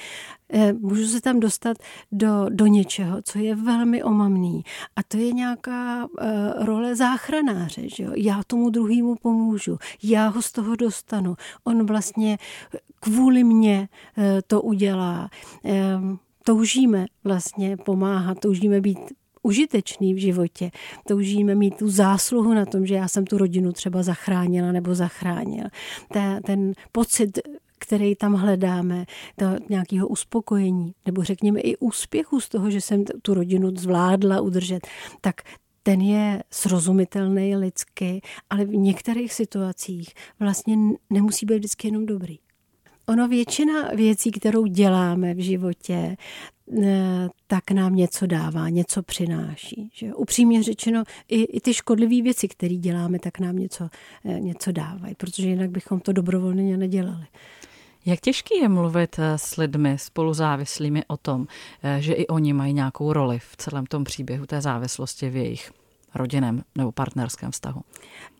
Eh, 0.52 0.72
můžu 0.72 1.06
se 1.06 1.20
tam 1.20 1.40
dostat 1.40 1.76
do, 2.12 2.46
do 2.48 2.66
něčeho, 2.66 3.22
co 3.22 3.38
je 3.38 3.54
velmi 3.54 4.02
omamný. 4.42 4.64
A 4.96 5.02
to 5.02 5.16
je 5.16 5.32
nějaká 5.32 6.04
uh, 6.04 6.64
role 6.64 6.96
záchranáře. 6.96 7.88
Že 7.88 8.02
jo? 8.02 8.12
Já 8.16 8.40
tomu 8.46 8.70
druhému 8.70 9.14
pomůžu, 9.14 9.78
já 10.02 10.28
ho 10.28 10.42
z 10.42 10.52
toho 10.52 10.76
dostanu. 10.76 11.36
On 11.64 11.86
vlastně 11.86 12.38
kvůli 13.00 13.44
mně 13.44 13.88
uh, 14.16 14.24
to 14.46 14.62
udělá. 14.62 15.30
Um, 15.96 16.18
toužíme 16.44 17.06
vlastně 17.24 17.76
pomáhat, 17.76 18.38
toužíme 18.38 18.80
být 18.80 18.98
užitečný 19.42 20.14
v 20.14 20.18
životě. 20.18 20.70
Toužíme 21.08 21.54
mít 21.54 21.76
tu 21.76 21.90
zásluhu 21.90 22.54
na 22.54 22.66
tom, 22.66 22.86
že 22.86 22.94
já 22.94 23.08
jsem 23.08 23.24
tu 23.24 23.38
rodinu 23.38 23.72
třeba 23.72 24.02
zachránila 24.02 24.72
nebo 24.72 24.94
zachránil. 24.94 25.64
Ta, 26.12 26.40
ten 26.40 26.72
pocit 26.92 27.38
který 27.82 28.14
tam 28.14 28.34
hledáme, 28.34 29.06
to 29.36 29.44
nějakého 29.68 30.08
uspokojení, 30.08 30.94
nebo 31.06 31.24
řekněme 31.24 31.60
i 31.60 31.76
úspěchu 31.76 32.40
z 32.40 32.48
toho, 32.48 32.70
že 32.70 32.80
jsem 32.80 33.04
tu 33.22 33.34
rodinu 33.34 33.70
zvládla 33.76 34.40
udržet, 34.40 34.86
tak 35.20 35.42
ten 35.82 36.00
je 36.00 36.42
srozumitelný 36.50 37.56
lidsky, 37.56 38.20
ale 38.50 38.64
v 38.64 38.76
některých 38.76 39.32
situacích 39.32 40.14
vlastně 40.40 40.76
nemusí 41.10 41.46
být 41.46 41.56
vždycky 41.56 41.88
jenom 41.88 42.06
dobrý. 42.06 42.38
Ono 43.06 43.28
většina 43.28 43.88
věcí, 43.88 44.30
kterou 44.30 44.66
děláme 44.66 45.34
v 45.34 45.38
životě, 45.38 46.16
tak 47.46 47.70
nám 47.70 47.94
něco 47.94 48.26
dává, 48.26 48.68
něco 48.68 49.02
přináší. 49.02 49.90
Že? 49.94 50.14
Upřímně 50.14 50.62
řečeno, 50.62 51.04
i, 51.28 51.42
i 51.42 51.60
ty 51.60 51.74
škodlivé 51.74 52.22
věci, 52.22 52.48
které 52.48 52.74
děláme, 52.74 53.18
tak 53.18 53.38
nám 53.38 53.56
něco, 53.56 53.88
eh, 54.24 54.40
něco 54.40 54.72
dávají, 54.72 55.14
protože 55.14 55.48
jinak 55.48 55.70
bychom 55.70 56.00
to 56.00 56.12
dobrovolně 56.12 56.76
nedělali. 56.76 57.26
Jak 58.06 58.20
těžký 58.20 58.58
je 58.58 58.68
mluvit 58.68 59.18
eh, 59.18 59.38
s 59.38 59.56
lidmi 59.56 59.98
spoluzávislými 59.98 61.04
o 61.06 61.16
tom, 61.16 61.46
eh, 61.82 62.00
že 62.00 62.12
i 62.12 62.26
oni 62.26 62.52
mají 62.52 62.72
nějakou 62.72 63.12
roli 63.12 63.38
v 63.38 63.56
celém 63.56 63.86
tom 63.86 64.04
příběhu 64.04 64.46
té 64.46 64.60
závislosti 64.60 65.30
v 65.30 65.36
jejich 65.36 65.72
rodinném 66.14 66.64
nebo 66.74 66.92
partnerském 66.92 67.50
vztahu? 67.50 67.80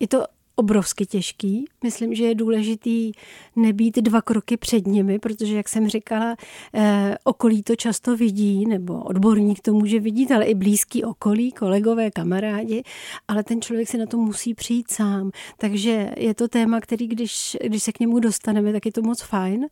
Je 0.00 0.08
to 0.08 0.24
obrovsky 0.54 1.06
těžký. 1.06 1.64
Myslím, 1.84 2.14
že 2.14 2.24
je 2.24 2.34
důležitý 2.34 3.12
nebýt 3.56 3.96
dva 3.96 4.22
kroky 4.22 4.56
před 4.56 4.86
nimi, 4.86 5.18
protože, 5.18 5.56
jak 5.56 5.68
jsem 5.68 5.88
říkala, 5.88 6.36
eh, 6.74 7.16
okolí 7.24 7.62
to 7.62 7.76
často 7.76 8.16
vidí, 8.16 8.66
nebo 8.66 9.02
odborník 9.02 9.60
to 9.60 9.72
může 9.72 10.00
vidět, 10.00 10.30
ale 10.30 10.44
i 10.44 10.54
blízký 10.54 11.04
okolí, 11.04 11.52
kolegové, 11.52 12.10
kamarádi, 12.10 12.82
ale 13.28 13.44
ten 13.44 13.62
člověk 13.62 13.88
si 13.88 13.98
na 13.98 14.06
to 14.06 14.16
musí 14.16 14.54
přijít 14.54 14.90
sám. 14.90 15.30
Takže 15.58 16.10
je 16.16 16.34
to 16.34 16.48
téma, 16.48 16.80
který, 16.80 17.06
když, 17.06 17.56
když 17.64 17.82
se 17.82 17.92
k 17.92 18.00
němu 18.00 18.18
dostaneme, 18.18 18.72
tak 18.72 18.86
je 18.86 18.92
to 18.92 19.02
moc 19.02 19.22
fajn, 19.22 19.66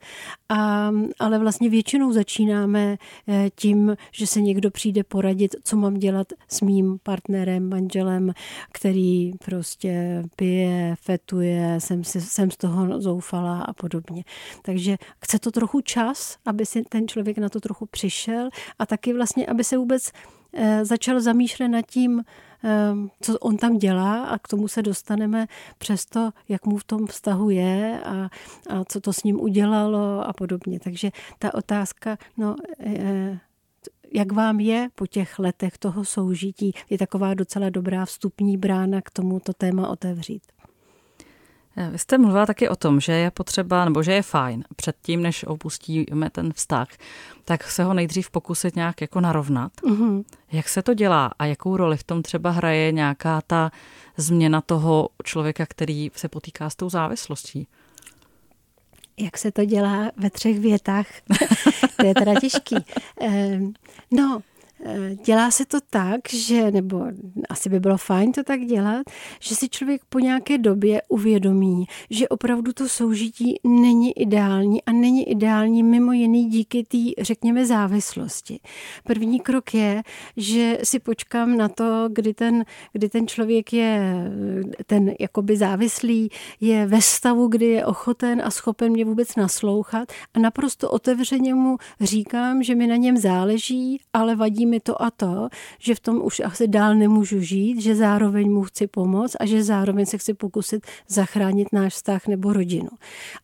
a, 0.49 0.91
ale 1.19 1.39
vlastně 1.39 1.71
většinou 1.71 2.13
začínáme 2.13 2.97
eh, 3.29 3.51
tím, 3.55 3.97
že 4.13 4.27
se 4.27 4.41
někdo 4.41 4.71
přijde 4.71 5.05
poradit, 5.05 5.57
co 5.65 5.77
mám 5.77 5.95
dělat 5.95 6.27
s 6.49 6.61
mým 6.61 6.99
partnerem, 7.03 7.69
manželem, 7.69 8.33
který 8.73 9.33
prostě 9.45 10.23
pije 10.37 10.70
fetuje, 11.01 11.81
jsem, 11.81 12.05
jsem 12.05 12.51
z 12.51 12.57
toho 12.57 13.01
zoufala 13.01 13.63
a 13.63 13.73
podobně. 13.73 14.25
Takže 14.63 14.97
chce 15.25 15.39
to 15.39 15.51
trochu 15.51 15.81
čas, 15.81 16.37
aby 16.47 16.67
si 16.67 16.83
ten 16.83 17.09
člověk 17.09 17.39
na 17.39 17.49
to 17.49 17.61
trochu 17.61 17.87
přišel 17.87 18.49
a 18.79 18.87
taky 18.87 19.13
vlastně, 19.13 19.47
aby 19.47 19.65
se 19.65 19.77
vůbec 19.77 20.13
eh, 20.55 20.85
začal 20.85 21.21
zamýšlet 21.21 21.69
nad 21.69 21.83
tím, 21.83 22.25
eh, 22.65 22.69
co 23.21 23.39
on 23.39 23.57
tam 23.57 23.79
dělá 23.79 24.25
a 24.25 24.39
k 24.39 24.49
tomu 24.49 24.69
se 24.69 24.83
dostaneme 24.83 25.47
přes 25.79 26.07
to, 26.07 26.31
jak 26.49 26.67
mu 26.67 26.77
v 26.77 26.85
tom 26.85 27.07
vztahu 27.07 27.51
je 27.51 28.01
a, 28.05 28.31
a 28.71 28.85
co 28.85 29.01
to 29.01 29.13
s 29.13 29.23
ním 29.23 29.41
udělalo 29.41 30.27
a 30.27 30.33
podobně. 30.33 30.81
Takže 30.81 31.11
ta 31.39 31.55
otázka, 31.55 32.19
no, 32.37 32.57
eh, 32.81 33.39
jak 34.13 34.33
vám 34.33 34.61
je 34.61 34.89
po 34.95 35.07
těch 35.07 35.39
letech 35.39 35.79
toho 35.79 36.05
soužití, 36.05 36.73
je 36.91 36.99
taková 36.99 37.35
docela 37.35 37.71
dobrá 37.71 38.05
vstupní 38.05 38.57
brána 38.57 39.01
k 39.01 39.11
tomuto 39.11 39.53
téma 39.53 39.89
otevřít. 39.89 40.43
Vy 41.89 41.99
jste 41.99 42.19
mluvila 42.19 42.47
taky 42.47 42.69
o 42.69 42.77
tom, 42.77 43.01
že 43.01 43.13
je 43.13 43.31
potřeba, 43.31 43.85
nebo 43.85 44.03
že 44.03 44.13
je 44.13 44.23
fajn 44.23 44.65
předtím, 44.77 45.23
než 45.23 45.45
opustíme 45.45 46.31
ten 46.31 46.53
vztah, 46.53 46.89
tak 47.45 47.65
se 47.65 47.85
ho 47.85 47.95
nejdřív 47.95 48.31
pokusit 48.31 48.77
nějak 48.77 49.01
jako 49.01 49.21
narovnat. 49.21 49.73
Mm-hmm. 49.83 50.25
Jak 50.53 50.69
se 50.69 50.83
to 50.83 50.95
dělá 50.95 51.31
a 51.39 51.45
jakou 51.45 51.77
roli 51.77 51.97
v 51.97 52.05
tom 52.05 52.23
třeba 52.23 52.51
hraje 52.51 52.93
nějaká 52.93 53.41
ta 53.47 53.71
změna 54.17 54.61
toho 54.61 55.09
člověka, 55.25 55.67
který 55.67 56.11
se 56.15 56.29
potýká 56.29 56.71
s 56.71 56.77
tou 56.77 56.91
závislostí? 56.91 57.67
Jak 59.19 59.39
se 59.39 59.53
to 59.53 59.65
dělá 59.65 60.11
ve 60.17 60.31
třech 60.31 60.61
větách? 60.61 61.07
to 61.97 62.07
je 62.07 62.15
teda 62.15 62.41
těžký. 62.41 62.77
Ehm, 63.21 63.73
no, 64.11 64.41
Eh, 64.41 64.50
dělá 65.27 65.51
se 65.51 65.67
to 65.67 65.79
tak, 65.91 66.21
že, 66.31 66.71
nebo 66.71 67.05
asi 67.49 67.69
by 67.69 67.81
bylo 67.81 67.97
fajn 67.97 68.33
to 68.33 68.45
tak 68.45 68.61
dělat, 68.61 69.03
že 69.41 69.55
si 69.55 69.69
člověk 69.69 70.03
po 70.09 70.19
nějaké 70.19 70.59
době 70.59 71.03
uvědomí, 71.09 71.85
že 72.11 72.29
opravdu 72.29 72.73
to 72.73 72.89
soužití 72.89 73.55
není 73.65 74.19
ideální 74.19 74.83
a 74.85 74.93
není 74.93 75.31
ideální 75.31 75.83
mimo 75.83 76.13
jiný 76.13 76.45
díky 76.45 76.85
té, 76.85 77.23
řekněme, 77.23 77.67
závislosti. 77.67 78.61
První 79.05 79.41
krok 79.41 79.75
je, 79.75 80.03
že 80.37 80.79
si 80.83 80.99
počkám 80.99 81.57
na 81.57 81.69
to, 81.69 82.09
kdy 82.13 82.35
ten, 82.35 82.65
kdy 82.93 83.09
ten 83.09 83.27
člověk 83.27 83.73
je 83.73 84.15
ten 84.87 85.13
jakoby 85.21 85.57
závislý, 85.57 86.29
je 86.61 86.87
ve 86.87 87.03
stavu, 87.03 87.49
kdy 87.49 87.67
je 87.67 87.87
ochoten 87.87 88.43
a 88.45 88.51
schopen 88.51 88.93
mě 88.93 89.05
vůbec 89.05 89.37
naslouchat 89.37 90.13
a 90.35 90.39
naprosto 90.39 90.91
otevřeně 90.91 91.55
mu 91.55 91.77
říkám, 92.01 92.63
že 92.63 92.75
mi 92.75 92.87
na 92.87 92.97
něm 92.97 93.17
záleží, 93.17 94.01
ale 94.13 94.37
vadí 94.37 94.67
mi 94.71 94.81
to 94.81 95.03
a 95.03 95.11
to, 95.11 95.49
že 95.79 95.95
v 95.95 96.01
tom 96.01 96.21
už 96.23 96.41
asi 96.41 96.69
dál 96.69 96.95
nemůžu 96.95 97.41
žít, 97.41 97.81
že 97.81 97.95
zároveň 97.95 98.51
mu 98.51 98.63
chci 98.63 98.87
pomoct 98.87 99.37
a 99.41 99.47
že 99.47 99.65
zároveň 99.65 100.07
se 100.07 100.19
chci 100.19 100.35
pokusit 100.35 100.87
zachránit 101.09 101.69
náš 101.73 101.95
vztah 101.95 102.27
nebo 102.27 102.53
rodinu. 102.53 102.89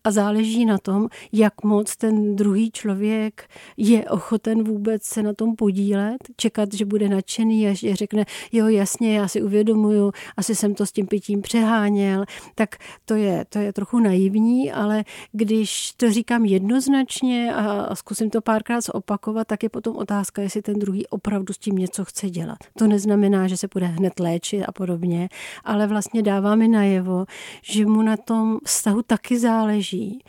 A 0.05 0.11
záleží 0.11 0.67
na 0.67 0.79
tom, 0.79 1.09
jak 1.33 1.65
moc 1.65 1.97
ten 1.97 2.37
druhý 2.37 2.71
člověk 2.71 3.49
je 3.77 4.05
ochoten 4.11 4.65
vůbec 4.65 5.03
se 5.03 5.23
na 5.23 5.35
tom 5.35 5.57
podílet, 5.57 6.19
čekat, 6.37 6.75
že 6.75 6.85
bude 6.85 7.09
nadšený 7.09 7.69
a 7.69 7.75
že 7.75 7.97
řekne, 7.97 8.25
jo 8.53 8.69
jasně, 8.69 9.19
já 9.19 9.29
si 9.29 9.43
uvědomuju, 9.43 10.13
asi 10.37 10.55
jsem 10.55 10.75
to 10.75 10.87
s 10.87 10.93
tím 10.93 11.07
pitím 11.07 11.43
přeháněl, 11.43 12.25
tak 12.55 12.77
to 13.05 13.15
je, 13.15 13.45
to 13.49 13.59
je 13.59 13.73
trochu 13.73 14.01
naivní, 14.01 14.73
ale 14.73 15.05
když 15.33 15.93
to 15.93 16.13
říkám 16.13 16.45
jednoznačně 16.45 17.55
a, 17.55 17.95
zkusím 17.95 18.31
to 18.31 18.41
párkrát 18.41 18.81
opakovat, 18.93 19.47
tak 19.47 19.63
je 19.63 19.69
potom 19.69 19.97
otázka, 19.97 20.43
jestli 20.43 20.63
ten 20.63 20.79
druhý 20.79 21.07
opravdu 21.17 21.53
s 21.53 21.59
tím 21.59 21.77
něco 21.77 22.05
chce 22.05 22.31
dělat. 22.31 22.59
To 22.79 22.87
neznamená, 22.87 23.49
že 23.49 23.57
se 23.57 23.69
bude 23.75 23.87
hned 23.87 24.21
léčit 24.21 24.65
a 24.65 24.73
podobně, 24.73 25.29
ale 25.65 25.87
vlastně 25.87 26.23
dává 26.23 26.55
mi 26.55 26.69
najevo, 26.69 27.27
že 27.63 27.87
mu 27.87 28.03
na 28.03 28.17
tom 28.17 28.59
vztahu 28.65 29.03
taky 29.03 29.39
záleží 29.39 30.23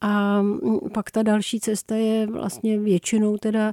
a 0.00 0.42
mm, 0.42 0.78
pak 0.94 1.10
ta 1.10 1.22
další 1.22 1.60
cesta 1.60 1.96
je 1.96 2.26
vlastně 2.26 2.78
většinou 2.78 3.36
teda 3.36 3.68
e, 3.68 3.72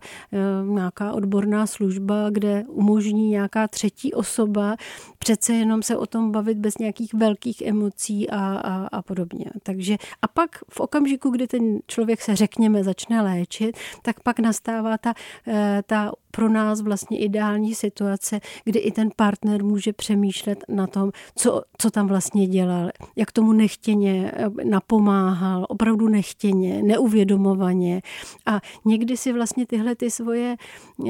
nějaká 0.74 1.14
odborná 1.14 1.68
služba, 1.68 2.30
kde 2.30 2.64
umožní 2.68 3.30
nějaká 3.30 3.68
třetí 3.68 4.14
osoba 4.14 4.76
přece 5.20 5.54
jenom 5.54 5.84
se 5.84 5.98
o 5.98 6.06
tom 6.06 6.32
bavit 6.32 6.58
bez 6.58 6.78
nějakých 6.78 7.14
velkých 7.14 7.62
emocí 7.62 8.30
a, 8.30 8.38
a, 8.40 8.88
a 8.88 9.02
podobně. 9.02 9.46
Takže 9.64 9.98
a 10.22 10.28
pak 10.28 10.50
v 10.70 10.80
okamžiku, 10.80 11.30
kdy 11.30 11.48
ten 11.48 11.80
člověk 11.88 12.22
se 12.22 12.36
řekněme 12.36 12.84
začne 12.84 13.22
léčit, 13.22 13.78
tak 14.02 14.20
pak 14.20 14.40
nastává 14.40 14.98
ta, 14.98 15.14
e, 15.48 15.84
ta 15.86 16.12
pro 16.36 16.50
nás 16.50 16.82
vlastně 16.82 17.20
ideální 17.20 17.76
situace, 17.76 18.40
kdy 18.64 18.80
i 18.80 18.92
ten 18.92 19.10
partner 19.16 19.64
může 19.64 19.94
přemýšlet 19.94 20.64
na 20.70 20.88
tom, 20.88 21.12
co, 21.36 21.62
co 21.78 21.92
tam 21.92 22.08
vlastně 22.08 22.48
dělal, 22.48 22.90
jak 23.16 23.32
tomu 23.32 23.54
nechtěně 23.54 24.32
e, 24.32 24.66
napomáhal, 24.66 25.66
opravdu 25.70 26.08
nechtěně, 26.16 26.84
neuvědomovaně 26.84 28.02
a 28.46 28.62
někdy 28.86 29.18
si 29.18 29.34
vlastně 29.34 29.66
tyhle 29.66 29.96
ty 29.96 30.12
svoje 30.12 30.56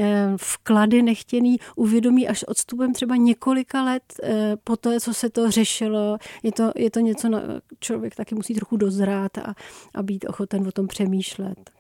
eh, 0.01 0.33
vklady 0.37 1.01
nechtěný 1.01 1.57
uvědomí 1.75 2.27
až 2.27 2.43
odstupem 2.43 2.93
třeba 2.93 3.15
několika 3.15 3.83
let 3.83 4.03
eh, 4.23 4.57
po 4.63 4.75
to, 4.75 4.99
co 4.99 5.13
se 5.13 5.29
to 5.29 5.51
řešilo. 5.51 6.17
Je 6.43 6.51
to, 6.51 6.71
je 6.75 6.91
to 6.91 6.99
něco, 6.99 7.29
na 7.29 7.41
člověk 7.79 8.15
taky 8.15 8.35
musí 8.35 8.53
trochu 8.53 8.77
dozrát 8.77 9.37
a, 9.37 9.53
a 9.95 10.03
být 10.03 10.25
ochoten 10.29 10.67
o 10.67 10.71
tom 10.71 10.87
přemýšlet. 10.87 11.71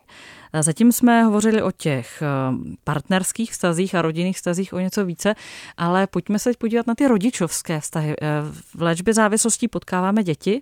Zatím 0.61 0.91
jsme 0.91 1.23
hovořili 1.23 1.61
o 1.61 1.71
těch 1.71 2.21
eh, 2.21 2.27
partnerských 2.83 3.51
vztazích 3.51 3.95
a 3.95 4.01
rodinných 4.01 4.35
vztazích 4.35 4.73
o 4.73 4.79
něco 4.79 5.05
více, 5.05 5.35
ale 5.77 6.07
pojďme 6.07 6.39
se 6.39 6.51
podívat 6.57 6.87
na 6.87 6.95
ty 6.95 7.07
rodičovské 7.07 7.79
vztahy. 7.79 8.15
V 8.75 8.81
léčbě 8.81 9.13
závislostí 9.13 9.67
potkáváme 9.67 10.23
děti, 10.23 10.61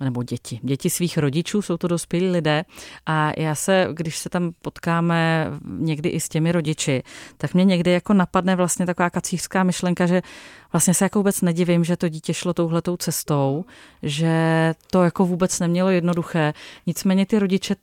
nebo 0.00 0.22
děti, 0.22 0.60
děti 0.62 0.90
svých 0.90 1.18
rodičů, 1.18 1.62
jsou 1.62 1.76
to 1.76 1.88
dospělí 1.88 2.30
lidé 2.30 2.64
a 3.06 3.32
já 3.40 3.54
se, 3.54 3.88
když 3.92 4.18
se 4.18 4.28
tam 4.28 4.52
potkáme 4.62 5.46
někdy 5.64 6.08
i 6.08 6.20
s 6.20 6.28
těmi 6.28 6.52
rodiči, 6.52 7.02
tak 7.36 7.54
mě 7.54 7.64
někdy 7.64 7.90
jako 7.90 8.14
napadne 8.14 8.56
vlastně 8.56 8.86
taková 8.86 9.10
kacířská 9.10 9.62
myšlenka, 9.62 10.06
že 10.06 10.22
vlastně 10.72 10.94
se 10.94 11.04
jako 11.04 11.18
vůbec 11.18 11.40
nedivím, 11.42 11.84
že 11.84 11.96
to 11.96 12.08
dítě 12.08 12.34
šlo 12.34 12.54
touhletou 12.54 12.96
cestou, 12.96 13.64
že 14.02 14.34
to 14.90 15.04
jako 15.04 15.26
vůbec 15.26 15.60
nemělo 15.60 15.90
jednoduché. 15.90 16.54
Nicméně 16.86 17.26
ty 17.26 17.38
rodiče 17.38 17.76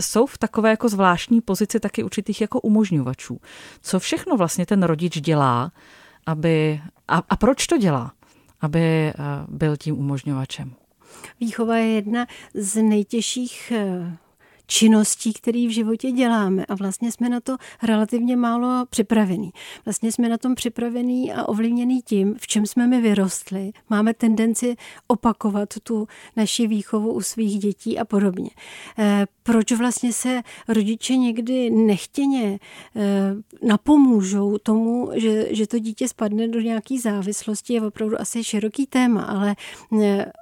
jsou 0.00 0.26
v 0.26 0.38
takové 0.38 0.70
jako 0.70 0.88
zvláštní 0.88 1.40
pozici 1.40 1.80
taky 1.80 2.04
určitých 2.04 2.40
jako 2.40 2.60
umožňovačů. 2.60 3.40
Co 3.82 3.98
všechno 3.98 4.36
vlastně 4.36 4.66
ten 4.66 4.82
rodič 4.82 5.20
dělá, 5.20 5.72
aby, 6.26 6.80
a, 7.08 7.22
a 7.28 7.36
proč 7.36 7.66
to 7.66 7.78
dělá, 7.78 8.12
aby 8.60 8.80
eh, 8.80 9.14
byl 9.48 9.76
tím 9.76 9.98
umožňovačem? 9.98 10.74
Výchova 11.40 11.76
je 11.76 11.86
jedna 11.86 12.26
z 12.54 12.82
nejtěžších 12.82 13.72
eh, 13.76 14.16
činností, 14.68 15.32
které 15.32 15.66
v 15.66 15.74
životě 15.74 16.10
děláme 16.10 16.66
a 16.66 16.74
vlastně 16.74 17.12
jsme 17.12 17.28
na 17.28 17.40
to 17.40 17.56
relativně 17.82 18.36
málo 18.36 18.86
připravení. 18.90 19.50
Vlastně 19.84 20.12
jsme 20.12 20.28
na 20.28 20.38
tom 20.38 20.54
připravení 20.54 21.32
a 21.32 21.48
ovlivněný 21.48 22.02
tím, 22.02 22.34
v 22.38 22.46
čem 22.46 22.66
jsme 22.66 22.86
my 22.86 23.00
vyrostli. 23.00 23.72
Máme 23.90 24.14
tendenci 24.14 24.76
opakovat 25.06 25.74
tu 25.82 26.08
naši 26.36 26.66
výchovu 26.66 27.12
u 27.12 27.20
svých 27.20 27.58
dětí 27.58 27.98
a 27.98 28.04
podobně. 28.04 28.50
Eh, 28.98 29.26
proč 29.42 29.72
vlastně 29.72 30.12
se 30.12 30.42
rodiče 30.68 31.16
někdy 31.16 31.70
nechtěně 31.70 32.58
eh, 32.96 33.66
napomůžou 33.66 34.58
tomu, 34.58 35.10
že, 35.14 35.54
že 35.54 35.66
to 35.66 35.78
dítě 35.78 36.08
spadne 36.08 36.48
do 36.48 36.60
nějaké 36.60 36.98
závislosti, 37.00 37.74
je 37.74 37.82
opravdu 37.82 38.20
asi 38.20 38.44
široký 38.44 38.86
téma, 38.86 39.22
ale 39.22 39.56
eh, 40.02 40.32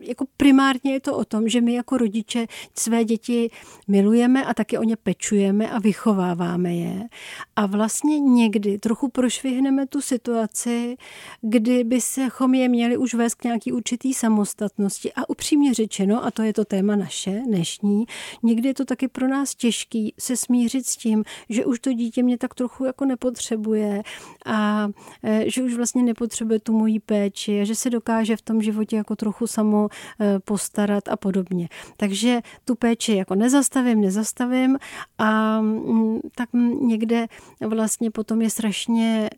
jako 0.00 0.24
primárně 0.36 0.92
je 0.92 1.00
to 1.00 1.16
o 1.16 1.24
tom, 1.24 1.48
že 1.48 1.60
my 1.60 1.74
jako 1.74 1.96
rodiče 1.96 2.46
své 2.74 3.04
děti 3.04 3.50
milujeme 3.88 4.44
a 4.44 4.54
taky 4.54 4.78
o 4.78 4.82
ně 4.82 4.96
pečujeme 4.96 5.70
a 5.70 5.78
vychováváme 5.78 6.74
je. 6.74 7.08
A 7.56 7.66
vlastně 7.66 8.20
někdy 8.20 8.78
trochu 8.78 9.08
prošvihneme 9.08 9.86
tu 9.86 10.00
situaci, 10.00 10.96
kdy 11.40 11.84
by 11.84 12.00
se 12.00 12.28
je 12.52 12.68
měli 12.68 12.96
už 12.96 13.14
vést 13.14 13.34
k 13.34 13.44
nějaký 13.44 13.72
určitý 13.72 14.14
samostatnosti. 14.14 15.12
A 15.12 15.30
upřímně 15.30 15.74
řečeno, 15.74 16.24
a 16.24 16.30
to 16.30 16.42
je 16.42 16.52
to 16.52 16.64
téma 16.64 16.96
naše 16.96 17.30
dnešní, 17.30 18.04
někdy 18.42 18.68
je 18.68 18.74
to 18.74 18.84
taky 18.84 19.08
pro 19.08 19.28
nás 19.28 19.54
těžký 19.54 20.14
se 20.18 20.36
smířit 20.36 20.86
s 20.86 20.96
tím, 20.96 21.24
že 21.48 21.64
už 21.64 21.80
to 21.80 21.92
dítě 21.92 22.22
mě 22.22 22.38
tak 22.38 22.54
trochu 22.54 22.84
jako 22.84 23.04
nepotřebuje 23.04 24.02
a 24.46 24.88
e, 25.22 25.50
že 25.50 25.62
už 25.62 25.74
vlastně 25.74 26.02
nepotřebuje 26.02 26.60
tu 26.60 26.72
moji 26.72 27.00
péči 27.00 27.60
a 27.60 27.64
že 27.64 27.74
se 27.74 27.90
dokáže 27.90 28.36
v 28.36 28.42
tom 28.42 28.62
životě 28.62 28.96
jako 28.96 29.16
trochu 29.16 29.46
samo 29.46 29.88
e, 30.20 30.38
postarat 30.40 31.08
a 31.08 31.16
podobně. 31.16 31.68
Takže 31.96 32.40
tu 32.64 32.74
péči 32.74 33.16
jako 33.16 33.34
nezastavím, 33.66 34.00
nezastavím. 34.00 34.78
A 35.18 35.60
mm, 35.60 36.20
tak 36.34 36.48
někde 36.80 37.26
vlastně 37.66 38.10
potom 38.10 38.42
je 38.42 38.50
strašně 38.50 39.30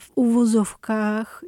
v 0.00 0.10
úvozovkách 0.14 1.42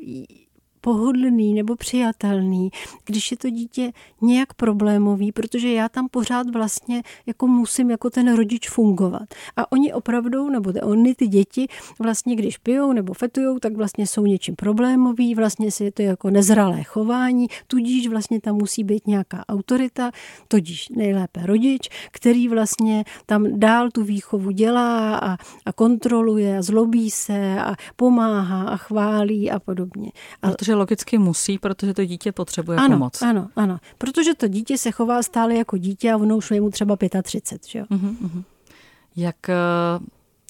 pohodlný 0.88 1.54
nebo 1.54 1.76
přijatelný, 1.76 2.70
když 3.04 3.30
je 3.30 3.36
to 3.36 3.50
dítě 3.50 3.92
nějak 4.20 4.54
problémový, 4.54 5.32
protože 5.32 5.72
já 5.72 5.88
tam 5.88 6.08
pořád 6.08 6.50
vlastně 6.50 7.02
jako 7.26 7.46
musím 7.46 7.90
jako 7.90 8.10
ten 8.10 8.34
rodič 8.34 8.68
fungovat. 8.68 9.28
A 9.56 9.72
oni 9.72 9.92
opravdu, 9.92 10.50
nebo 10.50 10.72
oni 10.82 11.14
ty 11.14 11.28
děti 11.28 11.66
vlastně, 12.00 12.36
když 12.36 12.58
pijou 12.58 12.92
nebo 12.92 13.14
fetujou, 13.14 13.58
tak 13.58 13.76
vlastně 13.76 14.06
jsou 14.06 14.26
něčím 14.26 14.56
problémový, 14.56 15.34
vlastně 15.34 15.70
si 15.70 15.84
je 15.84 15.92
to 15.92 16.02
jako 16.02 16.30
nezralé 16.30 16.82
chování, 16.82 17.46
tudíž 17.66 18.08
vlastně 18.08 18.40
tam 18.40 18.56
musí 18.56 18.84
být 18.84 19.06
nějaká 19.06 19.44
autorita, 19.48 20.10
tudíž 20.48 20.88
nejlépe 20.88 21.46
rodič, 21.46 21.88
který 22.12 22.48
vlastně 22.48 23.04
tam 23.26 23.60
dál 23.60 23.90
tu 23.90 24.04
výchovu 24.04 24.50
dělá 24.50 25.16
a, 25.16 25.36
a 25.66 25.72
kontroluje 25.72 26.58
a 26.58 26.62
zlobí 26.62 27.10
se 27.10 27.60
a 27.60 27.74
pomáhá 27.96 28.62
a 28.62 28.76
chválí 28.76 29.50
a 29.50 29.58
podobně. 29.58 30.10
A 30.42 30.50
Protože 30.50 30.77
logicky 30.78 31.18
musí, 31.18 31.58
protože 31.58 31.94
to 31.94 32.04
dítě 32.04 32.32
potřebuje 32.32 32.78
ano, 32.78 32.96
pomoc. 32.96 33.22
Ano, 33.22 33.48
ano. 33.56 33.78
Protože 33.98 34.34
to 34.34 34.48
dítě 34.48 34.78
se 34.78 34.90
chová 34.90 35.22
stále 35.22 35.54
jako 35.54 35.76
dítě 35.76 36.12
a 36.12 36.16
ono 36.16 36.36
už 36.36 36.50
je 36.50 36.60
mu 36.60 36.70
třeba 36.70 36.96
35, 37.22 37.66
že 37.66 37.78
jo? 37.78 37.84
Uh-huh, 37.90 38.16
uh-huh. 38.16 38.42
Jak 39.16 39.48
eh, 39.48 39.54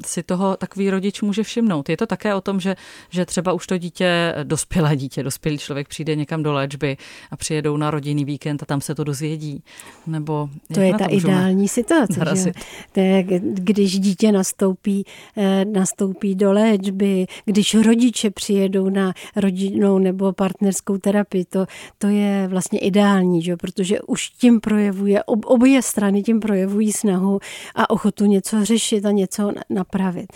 si 0.07 0.23
toho 0.23 0.57
takový 0.57 0.91
rodič 0.91 1.23
může 1.23 1.43
všimnout. 1.43 1.89
Je 1.89 1.97
to 1.97 2.07
také 2.07 2.35
o 2.35 2.41
tom, 2.41 2.61
že, 2.61 2.77
že 3.11 3.27
třeba 3.27 3.53
už 3.53 3.67
to 3.67 3.79
dítě, 3.79 4.35
dospělé 4.43 4.97
dítě, 4.97 5.23
dospělý 5.23 5.59
člověk 5.59 5.89
přijde 5.89 6.17
někam 6.17 6.43
do 6.43 6.53
léčby 6.53 6.97
a 7.31 7.37
přijedou 7.37 7.77
na 7.77 7.91
rodinný 7.91 8.25
víkend 8.25 8.63
a 8.63 8.67
tam 8.67 8.81
se 8.81 8.95
to 8.95 9.05
dozvědí. 9.05 9.63
Nebo 10.07 10.49
to 10.75 10.81
je 10.81 10.95
ta 10.95 11.07
ideální 11.07 11.69
situace. 11.69 12.21
Že? 12.37 12.53
To 12.93 13.01
je, 13.01 13.25
když 13.41 14.01
dítě 14.01 14.33
nastoupí, 14.33 15.05
eh, 15.37 15.65
nastoupí 15.65 16.35
do 16.35 16.53
léčby, 16.53 17.27
když 17.45 17.75
rodiče 17.75 18.31
přijedou 18.31 18.89
na 18.89 19.13
rodinnou 19.37 19.99
nebo 19.99 20.33
partnerskou 20.33 20.99
terapii, 20.99 21.45
to, 21.45 21.67
to 21.99 22.07
je 22.07 22.49
vlastně 22.49 22.79
ideální, 22.79 23.43
že? 23.43 23.57
protože 23.57 24.01
už 24.01 24.29
tím 24.29 24.61
projevuje, 24.61 25.23
ob, 25.25 25.47
obě 25.47 25.83
strany 25.83 26.23
tím 26.23 26.41
projevují 26.41 26.93
snahu 26.93 27.41
a 27.75 27.91
ochotu 27.91 28.25
něco 28.25 28.65
řešit 28.65 29.07
a 29.07 29.11
něco 29.11 29.53
na 29.71 29.85
napravit. 29.89 30.33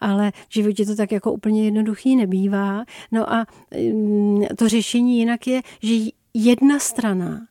Ale 0.00 0.32
v 0.48 0.54
životě 0.54 0.86
to 0.86 0.96
tak 0.96 1.12
jako 1.12 1.32
úplně 1.32 1.64
jednoduchý 1.64 2.16
nebývá. 2.16 2.84
No 3.12 3.32
a 3.32 3.46
mm, 3.92 4.44
to 4.56 4.68
řešení 4.68 5.18
jinak 5.18 5.46
je, 5.46 5.62
že 5.82 5.94
jedna 6.34 6.78
strana 6.78 7.46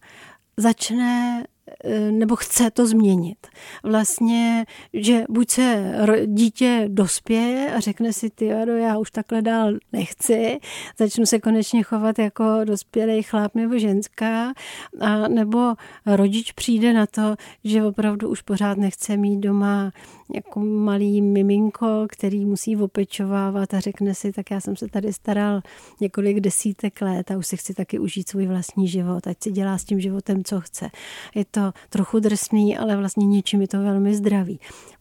začne 0.57 1.43
Eh, 1.83 2.11
nebo 2.11 2.35
chce 2.35 2.71
to 2.71 2.87
změnit. 2.87 3.47
Vlastně, 3.83 4.65
že 4.93 5.23
buď 5.29 5.49
se 5.49 5.93
dítě 6.25 6.85
dospěje 6.87 7.73
a 7.73 7.79
řekne 7.79 8.13
si, 8.13 8.29
ty 8.29 8.45
já 8.77 8.97
už 8.97 9.11
takhle 9.11 9.41
dál 9.41 9.73
nechci, 9.91 10.59
začnu 10.97 11.25
se 11.25 11.39
konečně 11.39 11.83
chovat 11.83 12.19
jako 12.19 12.43
dospělý 12.63 13.23
chlap 13.23 13.55
nebo 13.55 13.79
ženská, 13.79 14.53
a 15.01 15.27
nebo 15.27 15.73
rodič 16.05 16.51
přijde 16.51 16.93
na 16.93 17.05
to, 17.05 17.35
že 17.63 17.83
opravdu 17.83 18.29
už 18.29 18.41
pořád 18.41 18.77
nechce 18.77 19.17
mít 19.17 19.39
doma 19.39 19.91
jako 20.33 20.59
malý 20.59 21.21
miminko, 21.21 22.07
který 22.09 22.45
musí 22.45 22.77
opečovávat 22.77 23.73
a 23.73 23.79
řekne 23.79 24.15
si, 24.15 24.31
tak 24.31 24.51
já 24.51 24.61
jsem 24.61 24.75
se 24.75 24.88
tady 24.88 25.13
staral 25.13 25.61
několik 26.01 26.39
desítek 26.39 27.01
let 27.01 27.31
a 27.31 27.38
už 27.38 27.47
si 27.47 27.57
chci 27.57 27.73
taky 27.73 27.99
užít 27.99 28.29
svůj 28.29 28.45
vlastní 28.47 28.88
život, 28.88 29.27
ať 29.27 29.38
si 29.43 29.51
dělá 29.51 29.77
s 29.77 29.83
tím 29.83 29.99
životem, 29.99 30.43
co 30.43 30.61
chce. 30.61 30.89
Je 31.35 31.45
to 31.45 31.71
trochu 31.89 32.19
drsný, 32.19 32.77
ale 32.77 32.97
vlastně 32.97 33.25
něčím 33.25 33.61
je 33.61 33.67
to 33.67 33.79
velmi 33.79 34.15
zdravý. 34.15 34.59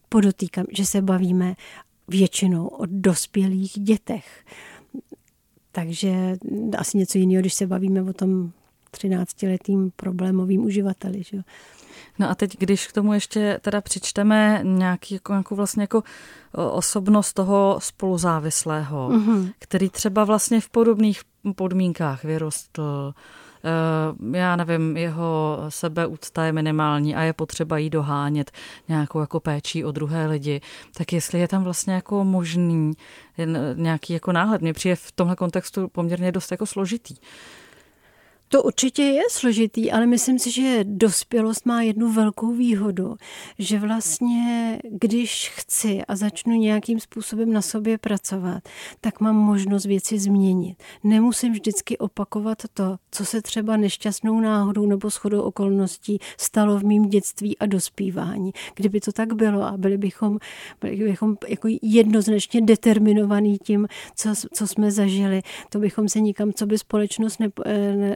Podotýkám, 0.09 0.65
že 0.71 0.85
se 0.85 1.01
bavíme 1.01 1.55
většinou 2.07 2.67
o 2.67 2.85
dospělých 2.85 3.71
dětech. 3.71 4.45
Takže 5.71 6.37
asi 6.77 6.97
něco 6.97 7.17
jiného, 7.17 7.41
když 7.41 7.53
se 7.53 7.67
bavíme 7.67 8.01
o 8.01 8.13
tom 8.13 8.51
13-letým 8.91 9.91
problémovým 9.95 10.65
uživateli. 10.65 11.23
Že? 11.23 11.37
No 12.19 12.29
a 12.29 12.35
teď, 12.35 12.57
když 12.59 12.87
k 12.87 12.91
tomu 12.91 13.13
ještě 13.13 13.59
teda 13.61 13.81
přičteme 13.81 14.59
nějaký, 14.63 15.13
jako, 15.13 15.33
nějakou 15.33 15.55
vlastně 15.55 15.83
jako 15.83 16.03
osobnost 16.53 17.33
toho 17.33 17.77
spoluzávislého, 17.81 19.09
mm-hmm. 19.09 19.51
který 19.59 19.89
třeba 19.89 20.23
vlastně 20.23 20.61
v 20.61 20.69
podobných 20.69 21.21
podmínkách 21.55 22.23
vyrostl, 22.23 23.13
Eh, 23.65 24.37
já 24.37 24.55
nevím, 24.55 24.97
jeho 24.97 25.57
sebeúcta 25.69 26.45
je 26.45 26.51
minimální 26.51 27.15
a 27.15 27.21
je 27.21 27.33
potřeba 27.33 27.77
jí 27.77 27.89
dohánět 27.89 28.51
nějakou 28.87 29.19
jako 29.19 29.39
péčí 29.39 29.85
o 29.85 29.91
druhé 29.91 30.27
lidi, 30.27 30.61
tak 30.97 31.13
jestli 31.13 31.39
je 31.39 31.47
tam 31.47 31.63
vlastně 31.63 31.93
jako 31.93 32.23
možný 32.23 32.93
nějaký 33.75 34.13
jako 34.13 34.31
náhled, 34.31 34.61
mě 34.61 34.73
přijde 34.73 34.95
v 34.95 35.11
tomhle 35.11 35.35
kontextu 35.35 35.87
poměrně 35.87 36.31
dost 36.31 36.51
jako 36.51 36.65
složitý. 36.65 37.15
To 38.47 38.63
určitě 38.63 39.03
je 39.03 39.21
složitý, 39.31 39.91
ale 39.91 40.05
myslím 40.05 40.39
si, 40.39 40.51
že 40.51 40.83
dospělost 40.83 41.65
má 41.65 41.81
jednu 41.81 42.11
velkou 42.11 42.53
výhodu, 42.53 43.15
že 43.59 43.79
vlastně, 43.79 44.79
když 44.91 45.51
chci 45.55 46.01
a 46.07 46.15
začnu 46.15 46.53
nějakým 46.53 46.99
způsobem 46.99 47.53
na 47.53 47.61
sobě 47.61 47.97
pracovat, 47.97 48.63
tak 49.01 49.19
mám 49.19 49.35
možnost 49.35 49.85
věci 49.85 50.19
změnit. 50.19 50.83
Nemusím 51.03 51.53
vždycky 51.53 51.97
opakovat 51.97 52.57
to, 52.73 52.97
co 53.11 53.25
se 53.25 53.41
třeba 53.41 53.77
nešťastnou 53.77 54.39
náhodou 54.39 54.85
nebo 54.85 55.09
shodou 55.09 55.41
okolností 55.41 56.19
stalo 56.37 56.79
v 56.79 56.83
mém 56.83 57.09
dětství 57.09 57.57
a 57.57 57.65
dospívání. 57.65 58.51
Kdyby 58.75 58.99
to 58.99 59.11
tak 59.11 59.33
bylo 59.33 59.63
a 59.63 59.77
byli 59.77 59.97
bychom, 59.97 60.37
byli 60.81 60.95
bychom 60.97 61.37
jako 61.47 61.67
jednoznačně 61.81 62.61
determinovaní 62.61 63.57
tím, 63.57 63.87
co, 64.15 64.29
co 64.53 64.67
jsme 64.67 64.91
zažili, 64.91 65.41
to 65.69 65.79
bychom 65.79 66.09
se 66.09 66.19
nikam, 66.19 66.53
co 66.53 66.65
by 66.65 66.77
společnost 66.77 67.39
ne, 67.39 67.49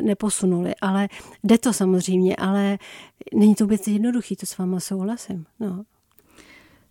ne, 0.01 0.15
neposunuli. 0.29 0.73
Ale 0.81 1.09
jde 1.43 1.57
to 1.57 1.73
samozřejmě, 1.73 2.35
ale 2.35 2.77
není 3.33 3.55
to 3.55 3.63
vůbec 3.63 3.87
jednoduchý, 3.87 4.35
to 4.35 4.45
s 4.45 4.57
váma 4.57 4.79
souhlasím. 4.79 5.45
No. 5.59 5.83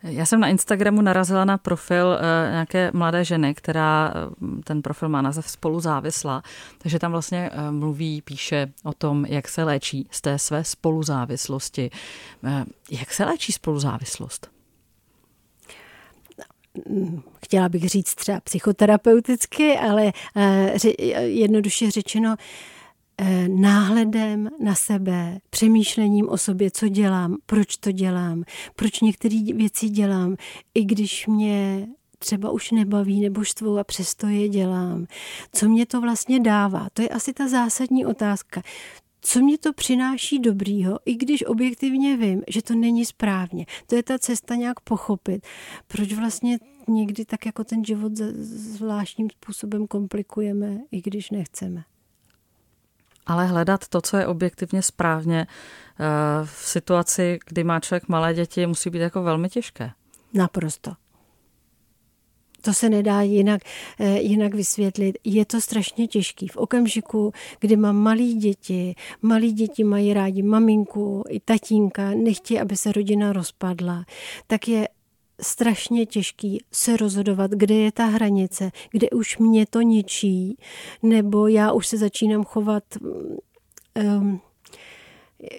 Já 0.02 0.26
jsem 0.26 0.40
na 0.40 0.48
Instagramu 0.48 1.02
narazila 1.02 1.44
na 1.44 1.58
profil 1.58 2.06
uh, 2.06 2.50
nějaké 2.50 2.90
mladé 2.94 3.24
ženy, 3.24 3.54
která 3.54 4.14
uh, 4.40 4.60
ten 4.64 4.82
profil 4.82 5.08
má 5.08 5.22
název 5.22 5.50
spoluzávislá, 5.50 6.42
takže 6.78 6.98
tam 6.98 7.12
vlastně 7.12 7.50
uh, 7.50 7.70
mluví, 7.70 8.22
píše 8.22 8.72
o 8.84 8.92
tom, 8.92 9.24
jak 9.28 9.48
se 9.48 9.64
léčí 9.64 10.06
z 10.10 10.20
té 10.20 10.38
své 10.38 10.64
spoluzávislosti. 10.64 11.90
Jak 12.90 13.12
se 13.12 13.24
léčí 13.24 13.52
spoluzávislost? 13.52 14.50
Chtěla 17.44 17.68
bych 17.68 17.88
říct 17.88 18.14
třeba 18.14 18.40
psychoterapeuticky, 18.40 19.78
ale 19.78 20.12
jednoduše 21.26 21.90
řečeno, 21.90 22.36
Eh, 22.36 22.77
náhledem 23.48 24.48
na 24.60 24.74
sebe, 24.74 25.38
přemýšlením 25.50 26.28
o 26.28 26.38
sobě, 26.38 26.70
co 26.70 26.88
dělám, 26.88 27.36
proč 27.46 27.76
to 27.76 27.92
dělám, 27.92 28.44
proč 28.76 29.00
některé 29.00 29.42
věci 29.54 29.88
dělám, 29.88 30.36
i 30.74 30.84
když 30.84 31.26
mě 31.26 31.88
třeba 32.18 32.50
už 32.50 32.70
nebaví 32.70 33.20
nebo 33.20 33.44
štvou 33.44 33.78
a 33.78 33.84
přesto 33.84 34.26
je 34.26 34.48
dělám. 34.48 35.06
Co 35.52 35.68
mě 35.68 35.86
to 35.86 36.00
vlastně 36.00 36.40
dává? 36.40 36.88
To 36.92 37.02
je 37.02 37.08
asi 37.08 37.32
ta 37.32 37.48
zásadní 37.48 38.06
otázka. 38.06 38.62
Co 39.20 39.40
mě 39.40 39.58
to 39.58 39.72
přináší 39.72 40.38
dobrýho, 40.38 40.98
i 41.04 41.14
když 41.14 41.46
objektivně 41.46 42.16
vím, 42.16 42.42
že 42.48 42.62
to 42.62 42.74
není 42.74 43.04
správně. 43.04 43.66
To 43.86 43.94
je 43.94 44.02
ta 44.02 44.18
cesta 44.18 44.54
nějak 44.54 44.80
pochopit, 44.80 45.46
proč 45.88 46.12
vlastně 46.12 46.58
někdy 46.88 47.24
tak 47.24 47.46
jako 47.46 47.64
ten 47.64 47.84
život 47.84 48.12
zvláštním 48.16 49.30
způsobem 49.30 49.86
komplikujeme, 49.86 50.78
i 50.90 51.02
když 51.02 51.30
nechceme 51.30 51.84
ale 53.28 53.46
hledat 53.46 53.88
to, 53.88 54.00
co 54.00 54.16
je 54.16 54.26
objektivně 54.26 54.82
správně 54.82 55.46
eh, 55.46 56.04
v 56.44 56.68
situaci, 56.68 57.38
kdy 57.46 57.64
má 57.64 57.80
člověk 57.80 58.08
malé 58.08 58.34
děti, 58.34 58.66
musí 58.66 58.90
být 58.90 58.98
jako 58.98 59.22
velmi 59.22 59.48
těžké. 59.48 59.90
Naprosto. 60.34 60.92
To 62.60 62.74
se 62.74 62.88
nedá 62.88 63.22
jinak, 63.22 63.62
eh, 63.98 64.20
jinak 64.20 64.54
vysvětlit. 64.54 65.18
Je 65.24 65.44
to 65.44 65.60
strašně 65.60 66.06
těžký. 66.06 66.48
V 66.48 66.56
okamžiku, 66.56 67.32
kdy 67.60 67.76
mám 67.76 67.96
malé 67.96 68.22
děti, 68.24 68.94
malí 69.22 69.52
děti 69.52 69.84
mají 69.84 70.14
rádi 70.14 70.42
maminku 70.42 71.24
i 71.28 71.40
tatínka, 71.40 72.10
nechtějí, 72.10 72.60
aby 72.60 72.76
se 72.76 72.92
rodina 72.92 73.32
rozpadla, 73.32 74.04
tak 74.46 74.68
je 74.68 74.88
strašně 75.40 76.06
těžký 76.06 76.64
se 76.72 76.96
rozhodovat, 76.96 77.50
kde 77.50 77.74
je 77.74 77.92
ta 77.92 78.04
hranice, 78.06 78.70
kde 78.90 79.10
už 79.10 79.38
mě 79.38 79.66
to 79.66 79.80
ničí, 79.80 80.58
nebo 81.02 81.46
já 81.46 81.72
už 81.72 81.86
se 81.86 81.98
začínám 81.98 82.44
chovat 82.44 82.84
um, 83.00 84.40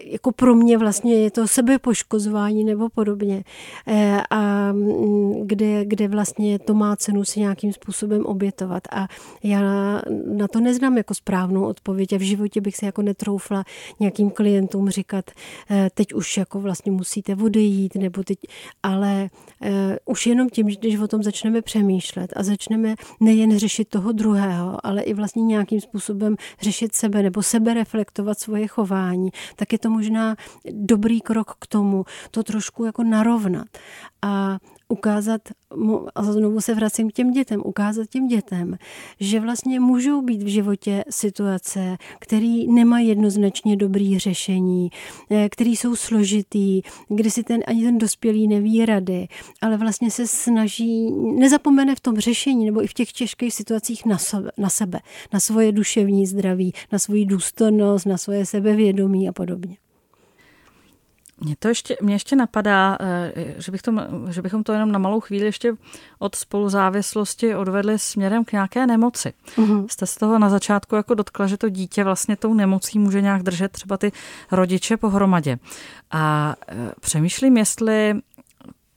jako 0.04 0.32
pro 0.32 0.56
mě 0.56 0.78
vlastně 0.78 1.16
je 1.16 1.32
to 1.32 1.48
sebepoškozování 1.48 2.64
nebo 2.64 2.90
podobně. 2.90 3.44
Eh, 3.88 4.22
a 4.30 4.72
mm, 4.72 5.48
kde, 5.48 5.86
kde 5.86 6.08
vlastně 6.08 6.60
to 6.60 6.74
má 6.74 6.96
cenu 6.96 7.24
si 7.24 7.40
nějakým 7.40 7.74
způsobem 7.74 8.26
obětovat. 8.26 8.84
A 8.92 9.08
já 9.44 9.62
na 10.26 10.48
to 10.48 10.60
neznám 10.60 10.98
jako 10.98 11.14
správnou 11.14 11.66
odpověď 11.66 12.14
a 12.14 12.18
v 12.18 12.22
životě 12.22 12.62
bych 12.62 12.76
se 12.76 12.86
jako 12.86 13.02
netroufla 13.02 13.64
nějakým 14.00 14.30
klientům 14.30 14.90
říkat, 14.90 15.32
eh, 15.72 15.90
teď 15.94 16.14
už 16.14 16.38
jako 16.38 16.60
vlastně 16.60 16.92
musíte 16.92 17.36
odejít, 17.36 17.96
nebo 17.96 18.24
teď, 18.24 18.40
ale 18.84 19.30
eh, 19.62 19.98
už 20.06 20.28
jenom 20.28 20.50
tím, 20.50 20.68
když 20.68 21.00
o 21.00 21.08
tom 21.08 21.24
začneme 21.24 21.62
přemýšlet 21.62 22.34
a 22.36 22.44
začneme 22.44 22.96
nejen 23.20 23.60
řešit 23.60 23.90
toho 23.90 24.12
druhého, 24.12 24.86
ale 24.86 25.02
i 25.02 25.14
vlastně 25.14 25.44
nějakým 25.44 25.82
způsobem 25.82 26.36
řešit 26.62 26.96
sebe 26.96 27.24
nebo 27.24 27.44
sebe 27.44 27.74
reflektovat 27.74 28.40
svoje 28.40 28.68
chování, 28.68 29.30
tak 29.56 29.69
tak 29.70 29.74
je 29.74 29.86
to 29.86 29.90
možná 29.94 30.36
dobrý 30.66 31.22
krok 31.22 31.62
k 31.62 31.68
tomu, 31.68 32.06
to 32.32 32.44
trošku 32.44 32.86
jako 32.86 33.04
narovnat. 33.04 33.68
A 34.22 34.58
ukázat, 34.90 35.42
a 36.16 36.24
znovu 36.24 36.62
se 36.62 36.76
vracím 36.76 37.10
k 37.10 37.14
těm 37.14 37.32
dětem, 37.32 37.62
ukázat 37.66 38.10
těm 38.10 38.28
dětem, 38.28 38.78
že 39.20 39.40
vlastně 39.40 39.80
můžou 39.80 40.22
být 40.22 40.44
v 40.44 40.48
životě 40.48 41.04
situace, 41.10 41.98
které 42.20 42.64
nemají 42.68 43.08
jednoznačně 43.08 43.76
dobrý 43.76 44.20
řešení, 44.20 44.90
eh, 45.30 45.50
které 45.50 45.70
jsou 45.70 45.96
složitý, 45.96 46.82
kdy 47.10 47.32
si 47.32 47.44
ten, 47.44 47.62
ani 47.68 47.84
ten 47.84 47.98
dospělý 47.98 48.48
neví 48.48 48.86
rady, 48.86 49.28
ale 49.62 49.78
vlastně 49.78 50.12
se 50.12 50.28
snaží, 50.28 51.12
nezapomene 51.12 51.96
v 51.96 52.00
tom 52.00 52.20
řešení 52.20 52.66
nebo 52.66 52.84
i 52.84 52.88
v 52.88 52.94
těch 52.94 53.12
těžkých 53.12 53.54
situacích 53.54 54.06
na 54.06 54.18
sebe, 54.18 54.52
na, 54.58 54.70
sebe, 54.70 55.00
na 55.34 55.40
svoje 55.40 55.72
duševní 55.72 56.26
zdraví, 56.26 56.74
na 56.92 57.00
svoji 57.00 57.26
důstojnost, 57.26 58.06
na 58.06 58.18
svoje 58.18 58.46
sebevědomí 58.46 59.30
a 59.30 59.32
podobně. 59.32 59.78
Mě 61.42 61.56
to 61.60 61.68
ještě, 61.68 61.98
mě 62.02 62.16
ještě 62.16 62.36
napadá, 62.36 62.98
eh, 63.00 63.34
že, 63.58 63.72
bych 63.72 63.82
to, 63.82 63.94
že 64.30 64.42
bychom 64.42 64.64
to 64.64 64.74
jenom 64.74 64.92
na 64.92 65.00
malou 65.00 65.20
chvíli 65.20 65.46
ještě 65.46 65.74
od 66.20 66.36
spoluzávislosti 66.36 67.56
odvedli 67.56 68.00
směrem 68.00 68.46
k 68.46 68.52
nějaké 68.52 68.88
nemoci. 68.88 69.34
Uh-huh. 69.56 69.88
Jste 69.88 70.06
z 70.06 70.16
toho 70.16 70.40
na 70.40 70.50
začátku 70.50 70.96
jako 70.96 71.14
dotkla, 71.14 71.48
že 71.48 71.58
to 71.58 71.70
dítě 71.70 72.04
vlastně 72.04 72.36
tou 72.36 72.54
nemocí 72.54 73.00
může 73.00 73.22
nějak 73.22 73.44
držet 73.44 73.72
třeba 73.72 73.98
ty 73.98 74.12
rodiče 74.52 74.98
pohromadě. 74.98 75.58
A 76.12 76.56
eh, 76.68 76.92
přemýšlím, 77.00 77.58
jestli 77.58 78.16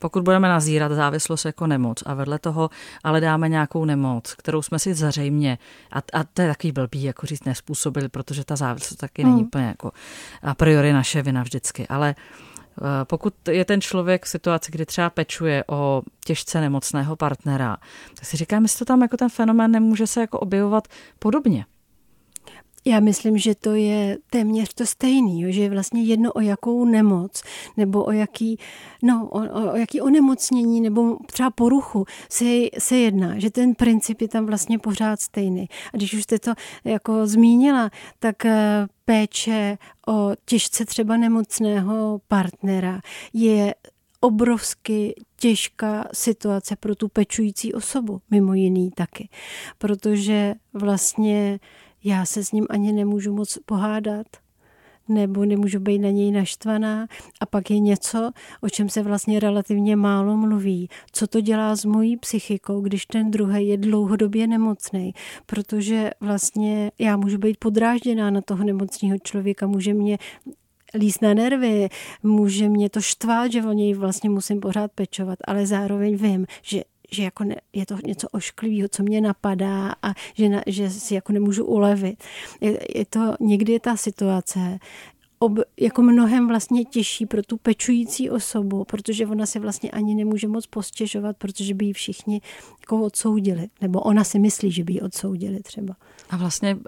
pokud 0.02 0.22
budeme 0.22 0.48
nazírat 0.48 0.92
závislost 0.92 1.44
jako 1.44 1.66
nemoc 1.66 2.02
a 2.06 2.14
vedle 2.14 2.38
toho 2.38 2.70
ale 3.04 3.20
dáme 3.20 3.48
nějakou 3.48 3.84
nemoc, 3.84 4.34
kterou 4.34 4.62
jsme 4.62 4.78
si 4.78 4.94
zařejmě, 4.94 5.58
a, 5.92 5.98
a 5.98 6.24
to 6.24 6.42
je 6.42 6.48
takový 6.48 6.72
blbý, 6.72 7.02
jako 7.02 7.26
říct 7.26 7.44
nespůsobili, 7.44 8.08
protože 8.08 8.44
ta 8.44 8.56
závislost 8.56 8.98
taky 8.98 9.24
mm. 9.24 9.30
není 9.30 9.44
úplně 9.44 9.64
jako 9.64 9.92
a 10.42 10.54
priori 10.54 10.92
naše 10.92 11.22
vina 11.22 11.42
vždycky, 11.42 11.88
ale 11.88 12.14
eh, 12.14 12.82
pokud 13.04 13.34
je 13.48 13.64
ten 13.64 13.80
člověk 13.80 14.24
v 14.24 14.28
situaci, 14.28 14.72
kdy 14.72 14.86
třeba 14.86 15.10
pečuje 15.10 15.64
o 15.66 16.02
těžce 16.24 16.60
nemocného 16.60 17.16
partnera, 17.16 17.76
tak 18.14 18.24
si 18.24 18.36
říkám, 18.36 18.62
jestli 18.62 18.78
to 18.78 18.84
tam 18.84 19.02
jako 19.02 19.16
ten 19.16 19.28
fenomén 19.28 19.70
nemůže 19.70 20.06
se 20.06 20.20
jako 20.20 20.38
objevovat 20.38 20.88
podobně. 21.18 21.64
Já 22.84 23.00
myslím, 23.00 23.38
že 23.38 23.54
to 23.54 23.74
je 23.74 24.18
téměř 24.30 24.74
to 24.74 24.86
stejný, 24.86 25.52
že 25.52 25.62
je 25.62 25.70
vlastně 25.70 26.02
jedno 26.02 26.32
o 26.32 26.40
jakou 26.40 26.84
nemoc 26.84 27.42
nebo 27.76 28.04
o 28.04 28.10
jaký, 28.10 28.58
no, 29.02 29.28
o, 29.28 29.72
o, 29.72 29.76
jaký 29.76 30.00
onemocnění 30.00 30.80
nebo 30.80 31.16
třeba 31.26 31.50
poruchu 31.50 32.04
se, 32.30 32.44
se 32.78 32.96
jedná, 32.96 33.38
že 33.38 33.50
ten 33.50 33.74
princip 33.74 34.20
je 34.20 34.28
tam 34.28 34.46
vlastně 34.46 34.78
pořád 34.78 35.20
stejný. 35.20 35.68
A 35.94 35.96
když 35.96 36.14
už 36.14 36.22
jste 36.22 36.38
to 36.38 36.52
jako 36.84 37.26
zmínila, 37.26 37.90
tak 38.18 38.44
eh, 38.44 38.86
péče 39.04 39.78
o 40.08 40.30
těžce 40.44 40.84
třeba 40.84 41.16
nemocného 41.16 42.20
partnera 42.28 43.00
je 43.32 43.74
obrovsky 44.20 45.14
těžká 45.36 46.08
situace 46.12 46.76
pro 46.76 46.94
tu 46.94 47.08
pečující 47.08 47.74
osobu, 47.74 48.20
mimo 48.30 48.54
jiný 48.54 48.90
taky. 48.90 49.28
Protože 49.78 50.54
vlastně 50.72 51.60
já 52.04 52.26
se 52.26 52.44
s 52.44 52.52
ním 52.52 52.66
ani 52.70 52.92
nemůžu 52.92 53.34
moc 53.34 53.58
pohádat, 53.64 54.26
nebo 55.08 55.44
nemůžu 55.44 55.80
být 55.80 55.98
na 55.98 56.10
něj 56.10 56.30
naštvaná. 56.30 57.06
A 57.40 57.46
pak 57.46 57.70
je 57.70 57.78
něco, 57.78 58.30
o 58.60 58.68
čem 58.68 58.88
se 58.88 59.02
vlastně 59.02 59.40
relativně 59.40 59.96
málo 59.96 60.36
mluví. 60.36 60.88
Co 61.12 61.26
to 61.26 61.40
dělá 61.40 61.76
s 61.76 61.84
mojí 61.84 62.16
psychikou, 62.16 62.80
když 62.80 63.06
ten 63.06 63.30
druhý 63.30 63.68
je 63.68 63.76
dlouhodobě 63.76 64.46
nemocný? 64.46 65.14
Protože 65.46 66.10
vlastně 66.20 66.90
já 66.98 67.16
můžu 67.16 67.38
být 67.38 67.56
podrážděná 67.56 68.30
na 68.30 68.40
toho 68.40 68.64
nemocného 68.64 69.18
člověka, 69.18 69.66
může 69.66 69.94
mě 69.94 70.18
líst 70.94 71.22
na 71.22 71.34
nervy, 71.34 71.88
může 72.22 72.68
mě 72.68 72.90
to 72.90 73.00
štvát, 73.00 73.52
že 73.52 73.62
o 73.62 73.72
něj 73.72 73.94
vlastně 73.94 74.30
musím 74.30 74.60
pořád 74.60 74.92
pečovat, 74.92 75.38
ale 75.46 75.66
zároveň 75.66 76.16
vím, 76.16 76.46
že 76.62 76.82
že 77.12 77.22
jako 77.22 77.44
ne, 77.44 77.56
je 77.72 77.86
to 77.86 77.96
něco 78.06 78.28
ošklivého, 78.28 78.88
co 78.88 79.02
mě 79.02 79.20
napadá 79.20 79.94
a 80.02 80.14
že, 80.34 80.48
na, 80.48 80.62
že 80.66 80.90
si 80.90 81.14
jako 81.14 81.32
nemůžu 81.32 81.64
ulevit. 81.64 82.24
Je, 82.60 82.78
je 82.98 83.06
to, 83.06 83.34
někdy 83.40 83.72
je 83.72 83.80
ta 83.80 83.96
situace 83.96 84.78
ob, 85.42 85.58
jako 85.80 86.02
mnohem 86.02 86.48
vlastně 86.48 86.84
těžší 86.84 87.26
pro 87.26 87.42
tu 87.42 87.56
pečující 87.56 88.30
osobu, 88.30 88.84
protože 88.84 89.26
ona 89.26 89.46
si 89.46 89.58
vlastně 89.58 89.90
ani 89.90 90.14
nemůže 90.14 90.48
moc 90.48 90.66
postěžovat, 90.66 91.36
protože 91.36 91.74
by 91.74 91.84
ji 91.84 91.92
všichni 91.92 92.40
jako 92.80 93.02
odsoudili, 93.02 93.68
nebo 93.80 94.00
ona 94.00 94.24
si 94.24 94.38
myslí, 94.38 94.72
že 94.72 94.84
by 94.84 94.92
ji 94.92 95.00
odsoudili 95.00 95.60
třeba. 95.62 95.94
A 96.30 96.36
vlastně 96.36 96.74
uh, 96.74 96.80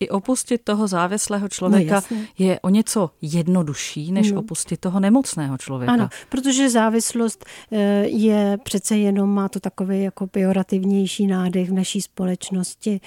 i 0.00 0.08
opustit 0.08 0.60
toho 0.64 0.88
závislého 0.88 1.48
člověka 1.48 2.02
no, 2.10 2.16
je 2.38 2.60
o 2.60 2.68
něco 2.68 3.10
jednodušší, 3.22 4.12
než 4.12 4.32
no. 4.32 4.40
opustit 4.40 4.80
toho 4.80 5.00
nemocného 5.00 5.58
člověka. 5.58 5.92
Ano, 5.92 6.08
protože 6.28 6.70
závislost 6.70 7.44
uh, 7.70 7.78
je 8.04 8.58
přece 8.64 8.96
jenom, 8.96 9.30
má 9.30 9.48
to 9.48 9.60
takový 9.60 10.02
jako 10.02 10.26
pejorativnější 10.26 11.26
nádech 11.26 11.70
v 11.70 11.72
naší 11.74 12.00
společnosti, 12.02 13.00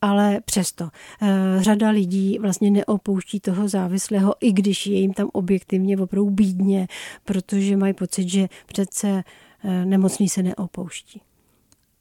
ale 0.00 0.40
přesto 0.44 0.84
uh, 0.84 1.28
řada 1.62 1.90
lidí 1.90 2.38
vlastně 2.38 2.70
neopouští 2.70 3.40
toho 3.40 3.68
závislého, 3.68 4.34
i 4.40 4.49
když 4.52 4.86
je 4.86 5.00
jim 5.00 5.12
tam 5.12 5.28
objektivně 5.32 5.98
opravdu 5.98 6.30
bídně, 6.30 6.88
protože 7.24 7.76
mají 7.76 7.94
pocit, 7.94 8.28
že 8.28 8.48
přece 8.66 9.24
uh, 9.64 9.70
nemocný 9.84 10.28
se 10.28 10.42
neopouští. 10.42 11.22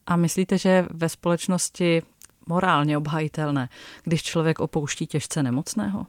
A 0.07 0.15
myslíte, 0.15 0.57
že 0.57 0.85
ve 0.89 1.09
společnosti 1.09 2.01
morálně 2.47 2.97
obhajitelné, 2.97 3.69
když 4.03 4.23
člověk 4.23 4.59
opouští 4.59 5.07
těžce 5.07 5.43
nemocného? 5.43 6.05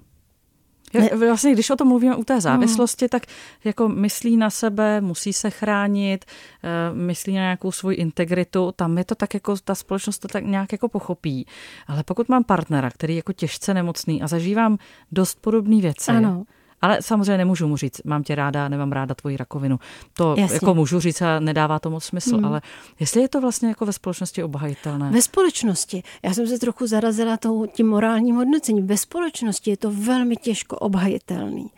Ne. 0.94 1.10
Vlastně, 1.16 1.52
když 1.52 1.70
o 1.70 1.76
tom 1.76 1.88
mluvíme 1.88 2.16
u 2.16 2.24
té 2.24 2.40
závislosti, 2.40 3.08
tak 3.08 3.22
jako 3.64 3.88
myslí 3.88 4.36
na 4.36 4.50
sebe, 4.50 5.00
musí 5.00 5.32
se 5.32 5.50
chránit, 5.50 6.24
eh, 6.24 6.94
myslí 6.94 7.34
na 7.34 7.40
nějakou 7.40 7.72
svoji 7.72 7.96
integritu, 7.96 8.72
tam 8.76 8.98
je 8.98 9.04
to 9.04 9.14
tak 9.14 9.34
jako, 9.34 9.56
ta 9.64 9.74
společnost 9.74 10.18
to 10.18 10.28
tak 10.28 10.44
nějak 10.44 10.72
jako 10.72 10.88
pochopí. 10.88 11.46
Ale 11.86 12.02
pokud 12.02 12.28
mám 12.28 12.44
partnera, 12.44 12.90
který 12.90 13.14
je 13.14 13.18
jako 13.18 13.32
těžce 13.32 13.74
nemocný 13.74 14.22
a 14.22 14.26
zažívám 14.26 14.78
dost 15.12 15.40
podobné 15.40 15.80
věci, 15.80 16.10
ano 16.10 16.44
ale 16.80 17.02
samozřejmě 17.02 17.38
nemůžu 17.38 17.68
mu 17.68 17.76
říct, 17.76 18.00
mám 18.04 18.22
tě 18.22 18.34
ráda, 18.34 18.68
nemám 18.68 18.92
ráda 18.92 19.14
tvoji 19.14 19.36
rakovinu. 19.36 19.78
To 20.12 20.34
Jasně. 20.38 20.54
jako 20.54 20.74
můžu 20.74 21.00
říct 21.00 21.22
a 21.22 21.40
nedává 21.40 21.78
to 21.78 21.90
moc 21.90 22.04
smysl, 22.04 22.36
hmm. 22.36 22.44
ale 22.44 22.62
jestli 23.00 23.20
je 23.20 23.28
to 23.28 23.40
vlastně 23.40 23.68
jako 23.68 23.86
ve 23.86 23.92
společnosti 23.92 24.42
obhajitelné? 24.42 25.10
Ve 25.10 25.22
společnosti, 25.22 26.02
já 26.22 26.34
jsem 26.34 26.46
se 26.46 26.58
trochu 26.58 26.86
zarazila 26.86 27.36
tou, 27.36 27.66
tím 27.66 27.88
morálním 27.88 28.36
hodnocením, 28.36 28.86
ve 28.86 28.96
společnosti 28.96 29.70
je 29.70 29.76
to 29.76 29.90
velmi 29.90 30.36
těžko 30.36 30.76
obhajitelný, 30.76 31.70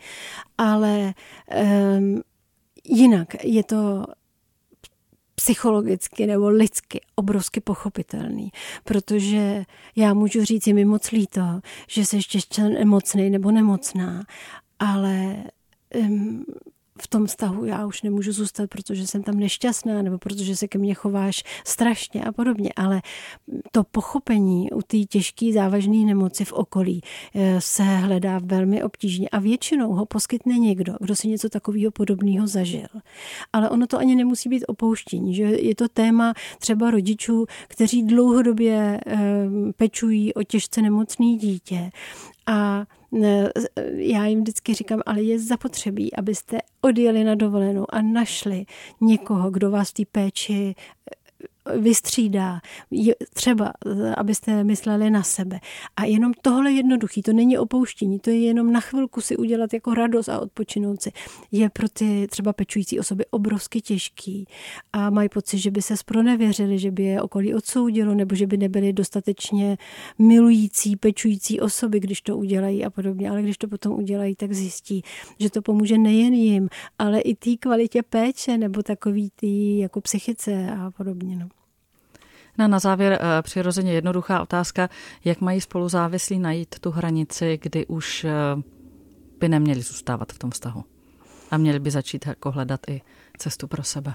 ale 0.57 1.13
um, 1.97 2.21
jinak 2.83 3.43
je 3.43 3.63
to 3.63 4.05
psychologicky 5.35 6.27
nebo 6.27 6.49
lidsky 6.49 7.01
obrovsky 7.15 7.61
pochopitelný, 7.61 8.51
protože 8.83 9.63
já 9.95 10.13
můžu 10.13 10.45
říct, 10.45 10.67
je 10.67 10.73
mi 10.73 10.85
moc 10.85 11.11
líto, 11.11 11.41
že 11.87 12.05
jsi 12.05 12.15
ještě 12.33 12.63
nemocný 12.63 13.29
nebo 13.29 13.51
nemocná 13.51 14.23
ale 14.83 15.43
um, 15.95 16.45
v 17.01 17.07
tom 17.07 17.25
vztahu 17.25 17.65
já 17.65 17.85
už 17.85 18.01
nemůžu 18.01 18.31
zůstat, 18.31 18.69
protože 18.69 19.07
jsem 19.07 19.23
tam 19.23 19.39
nešťastná 19.39 20.01
nebo 20.01 20.17
protože 20.17 20.55
se 20.55 20.67
ke 20.67 20.77
mně 20.77 20.93
chováš 20.93 21.43
strašně 21.65 22.23
a 22.23 22.31
podobně. 22.31 22.69
Ale 22.75 23.01
to 23.71 23.83
pochopení 23.83 24.71
u 24.71 24.81
té 24.81 24.97
těžké 24.97 25.53
závažné 25.53 25.97
nemoci 25.97 26.45
v 26.45 26.53
okolí 26.53 27.01
eh, 27.35 27.61
se 27.61 27.83
hledá 27.83 28.39
velmi 28.43 28.83
obtížně 28.83 29.29
a 29.29 29.39
většinou 29.39 29.93
ho 29.93 30.05
poskytne 30.05 30.57
někdo, 30.57 30.95
kdo 30.99 31.15
si 31.15 31.27
něco 31.27 31.49
takového 31.49 31.91
podobného 31.91 32.47
zažil. 32.47 32.87
Ale 33.53 33.69
ono 33.69 33.87
to 33.87 33.97
ani 33.97 34.15
nemusí 34.15 34.49
být 34.49 34.65
opouštění, 34.67 35.35
že 35.35 35.43
je 35.43 35.75
to 35.75 35.87
téma 35.87 36.33
třeba 36.59 36.91
rodičů, 36.91 37.45
kteří 37.67 38.03
dlouhodobě 38.03 38.99
pečují 39.75 40.33
o 40.33 40.43
těžce 40.43 40.81
nemocné 40.81 41.35
dítě 41.35 41.91
a 42.47 42.85
já 43.95 44.25
jim 44.25 44.39
vždycky 44.41 44.73
říkám, 44.73 45.01
ale 45.05 45.21
je 45.21 45.39
zapotřebí, 45.39 46.15
abyste 46.15 46.57
odjeli 46.81 47.23
na 47.23 47.35
dovolenou 47.35 47.85
a 47.89 48.01
našli 48.01 48.65
někoho, 49.01 49.51
kdo 49.51 49.71
vás 49.71 49.89
v 49.89 49.93
té 49.93 50.03
péči 50.11 50.75
vystřídá, 51.79 52.59
třeba 53.33 53.71
abyste 54.17 54.63
mysleli 54.63 55.09
na 55.09 55.23
sebe. 55.23 55.59
A 55.95 56.05
jenom 56.05 56.31
tohle 56.41 56.71
jednoduchý, 56.71 57.21
to 57.21 57.33
není 57.33 57.57
opouštění, 57.57 58.19
to 58.19 58.29
je 58.29 58.39
jenom 58.39 58.71
na 58.71 58.79
chvilku 58.79 59.21
si 59.21 59.37
udělat 59.37 59.73
jako 59.73 59.93
radost 59.93 60.29
a 60.29 60.39
odpočinout 60.39 61.01
si. 61.01 61.11
Je 61.51 61.69
pro 61.69 61.89
ty 61.89 62.27
třeba 62.29 62.53
pečující 62.53 62.99
osoby 62.99 63.25
obrovsky 63.31 63.81
těžký 63.81 64.45
a 64.93 65.09
mají 65.09 65.29
pocit, 65.29 65.57
že 65.57 65.71
by 65.71 65.81
se 65.81 65.97
spronevěřili, 65.97 66.79
že 66.79 66.91
by 66.91 67.03
je 67.03 67.21
okolí 67.21 67.53
odsoudilo, 67.53 68.13
nebo 68.13 68.35
že 68.35 68.47
by 68.47 68.57
nebyli 68.57 68.93
dostatečně 68.93 69.77
milující, 70.19 70.95
pečující 70.95 71.59
osoby, 71.59 71.99
když 71.99 72.21
to 72.21 72.37
udělají 72.37 72.85
a 72.85 72.89
podobně. 72.89 73.29
Ale 73.29 73.41
když 73.41 73.57
to 73.57 73.67
potom 73.67 73.93
udělají, 73.93 74.35
tak 74.35 74.53
zjistí, 74.53 75.01
že 75.39 75.49
to 75.49 75.61
pomůže 75.61 75.97
nejen 75.97 76.33
jim, 76.33 76.69
ale 76.99 77.19
i 77.19 77.35
té 77.35 77.57
kvalitě 77.59 78.03
péče 78.03 78.57
nebo 78.57 78.83
takový 78.83 79.29
tý 79.35 79.77
jako 79.77 80.01
psychice 80.01 80.69
a 80.79 80.91
podobně. 80.91 81.35
No. 81.35 81.47
No, 82.57 82.67
na 82.67 82.79
závěr 82.79 83.19
eh, 83.21 83.41
přirozeně 83.41 83.93
jednoduchá 83.93 84.41
otázka, 84.41 84.89
jak 85.25 85.41
mají 85.41 85.61
spoluzávislí 85.61 86.39
najít 86.39 86.79
tu 86.79 86.91
hranici, 86.91 87.59
kdy 87.61 87.85
už 87.85 88.23
eh, 88.23 88.31
by 89.39 89.49
neměli 89.49 89.81
zůstávat 89.81 90.33
v 90.33 90.39
tom 90.39 90.51
vztahu 90.51 90.83
a 91.51 91.57
měli 91.57 91.79
by 91.79 91.91
začít 91.91 92.27
jako 92.27 92.51
hledat 92.51 92.79
i 92.89 93.01
cestu 93.37 93.67
pro 93.67 93.83
sebe. 93.83 94.13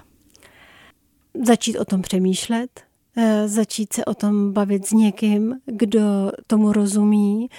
Začít 1.45 1.77
o 1.77 1.85
tom 1.85 2.01
přemýšlet, 2.01 2.81
eh, 3.17 3.47
začít 3.47 3.93
se 3.93 4.05
o 4.05 4.13
tom 4.13 4.53
bavit 4.53 4.85
s 4.85 4.91
někým, 4.91 5.55
kdo 5.65 6.31
tomu 6.47 6.73
rozumí, 6.73 7.49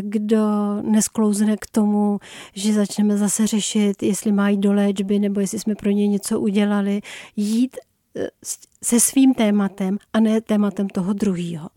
kdo 0.00 0.46
nesklouzne 0.82 1.56
k 1.56 1.66
tomu, 1.66 2.18
že 2.54 2.72
začneme 2.72 3.16
zase 3.16 3.46
řešit, 3.46 4.02
jestli 4.02 4.32
mají 4.32 4.56
do 4.56 4.72
léčby 4.72 5.18
nebo 5.18 5.40
jestli 5.40 5.58
jsme 5.58 5.74
pro 5.74 5.90
ně 5.90 6.08
něco 6.08 6.40
udělali. 6.40 7.00
Jít 7.36 7.76
se 8.84 9.00
svým 9.00 9.34
tématem 9.34 9.98
a 10.12 10.20
ne 10.20 10.40
tématem 10.40 10.88
toho 10.88 11.12
druhého. 11.12 11.68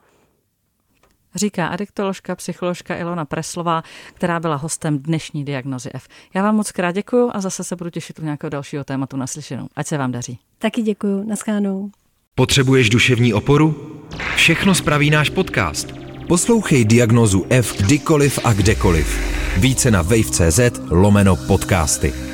Říká 1.35 1.67
adiktoložka, 1.67 2.35
psycholožka 2.35 2.95
Ilona 2.95 3.25
Preslová, 3.25 3.83
která 4.13 4.39
byla 4.39 4.55
hostem 4.55 4.99
dnešní 4.99 5.45
diagnozy 5.45 5.89
F. 5.93 6.07
Já 6.33 6.43
vám 6.43 6.55
moc 6.55 6.71
krát 6.71 6.91
děkuju 6.91 7.31
a 7.33 7.41
zase 7.41 7.63
se 7.63 7.75
budu 7.75 7.89
těšit 7.89 8.19
u 8.19 8.23
nějakého 8.23 8.49
dalšího 8.49 8.83
tématu 8.83 9.17
naslyšenou. 9.17 9.67
Ať 9.75 9.87
se 9.87 9.97
vám 9.97 10.11
daří. 10.11 10.39
Taky 10.59 10.81
děkuju. 10.81 11.23
Naschánou. 11.23 11.91
Potřebuješ 12.35 12.89
duševní 12.89 13.33
oporu? 13.33 13.97
Všechno 14.35 14.75
spraví 14.75 15.09
náš 15.09 15.29
podcast. 15.29 15.87
Poslouchej 16.27 16.85
diagnozu 16.85 17.45
F 17.49 17.81
kdykoliv 17.81 18.39
a 18.43 18.53
kdekoliv. 18.53 19.19
Více 19.57 19.91
na 19.91 20.01
wave.cz 20.01 20.59
lomeno 20.89 21.35
podcasty. 21.35 22.30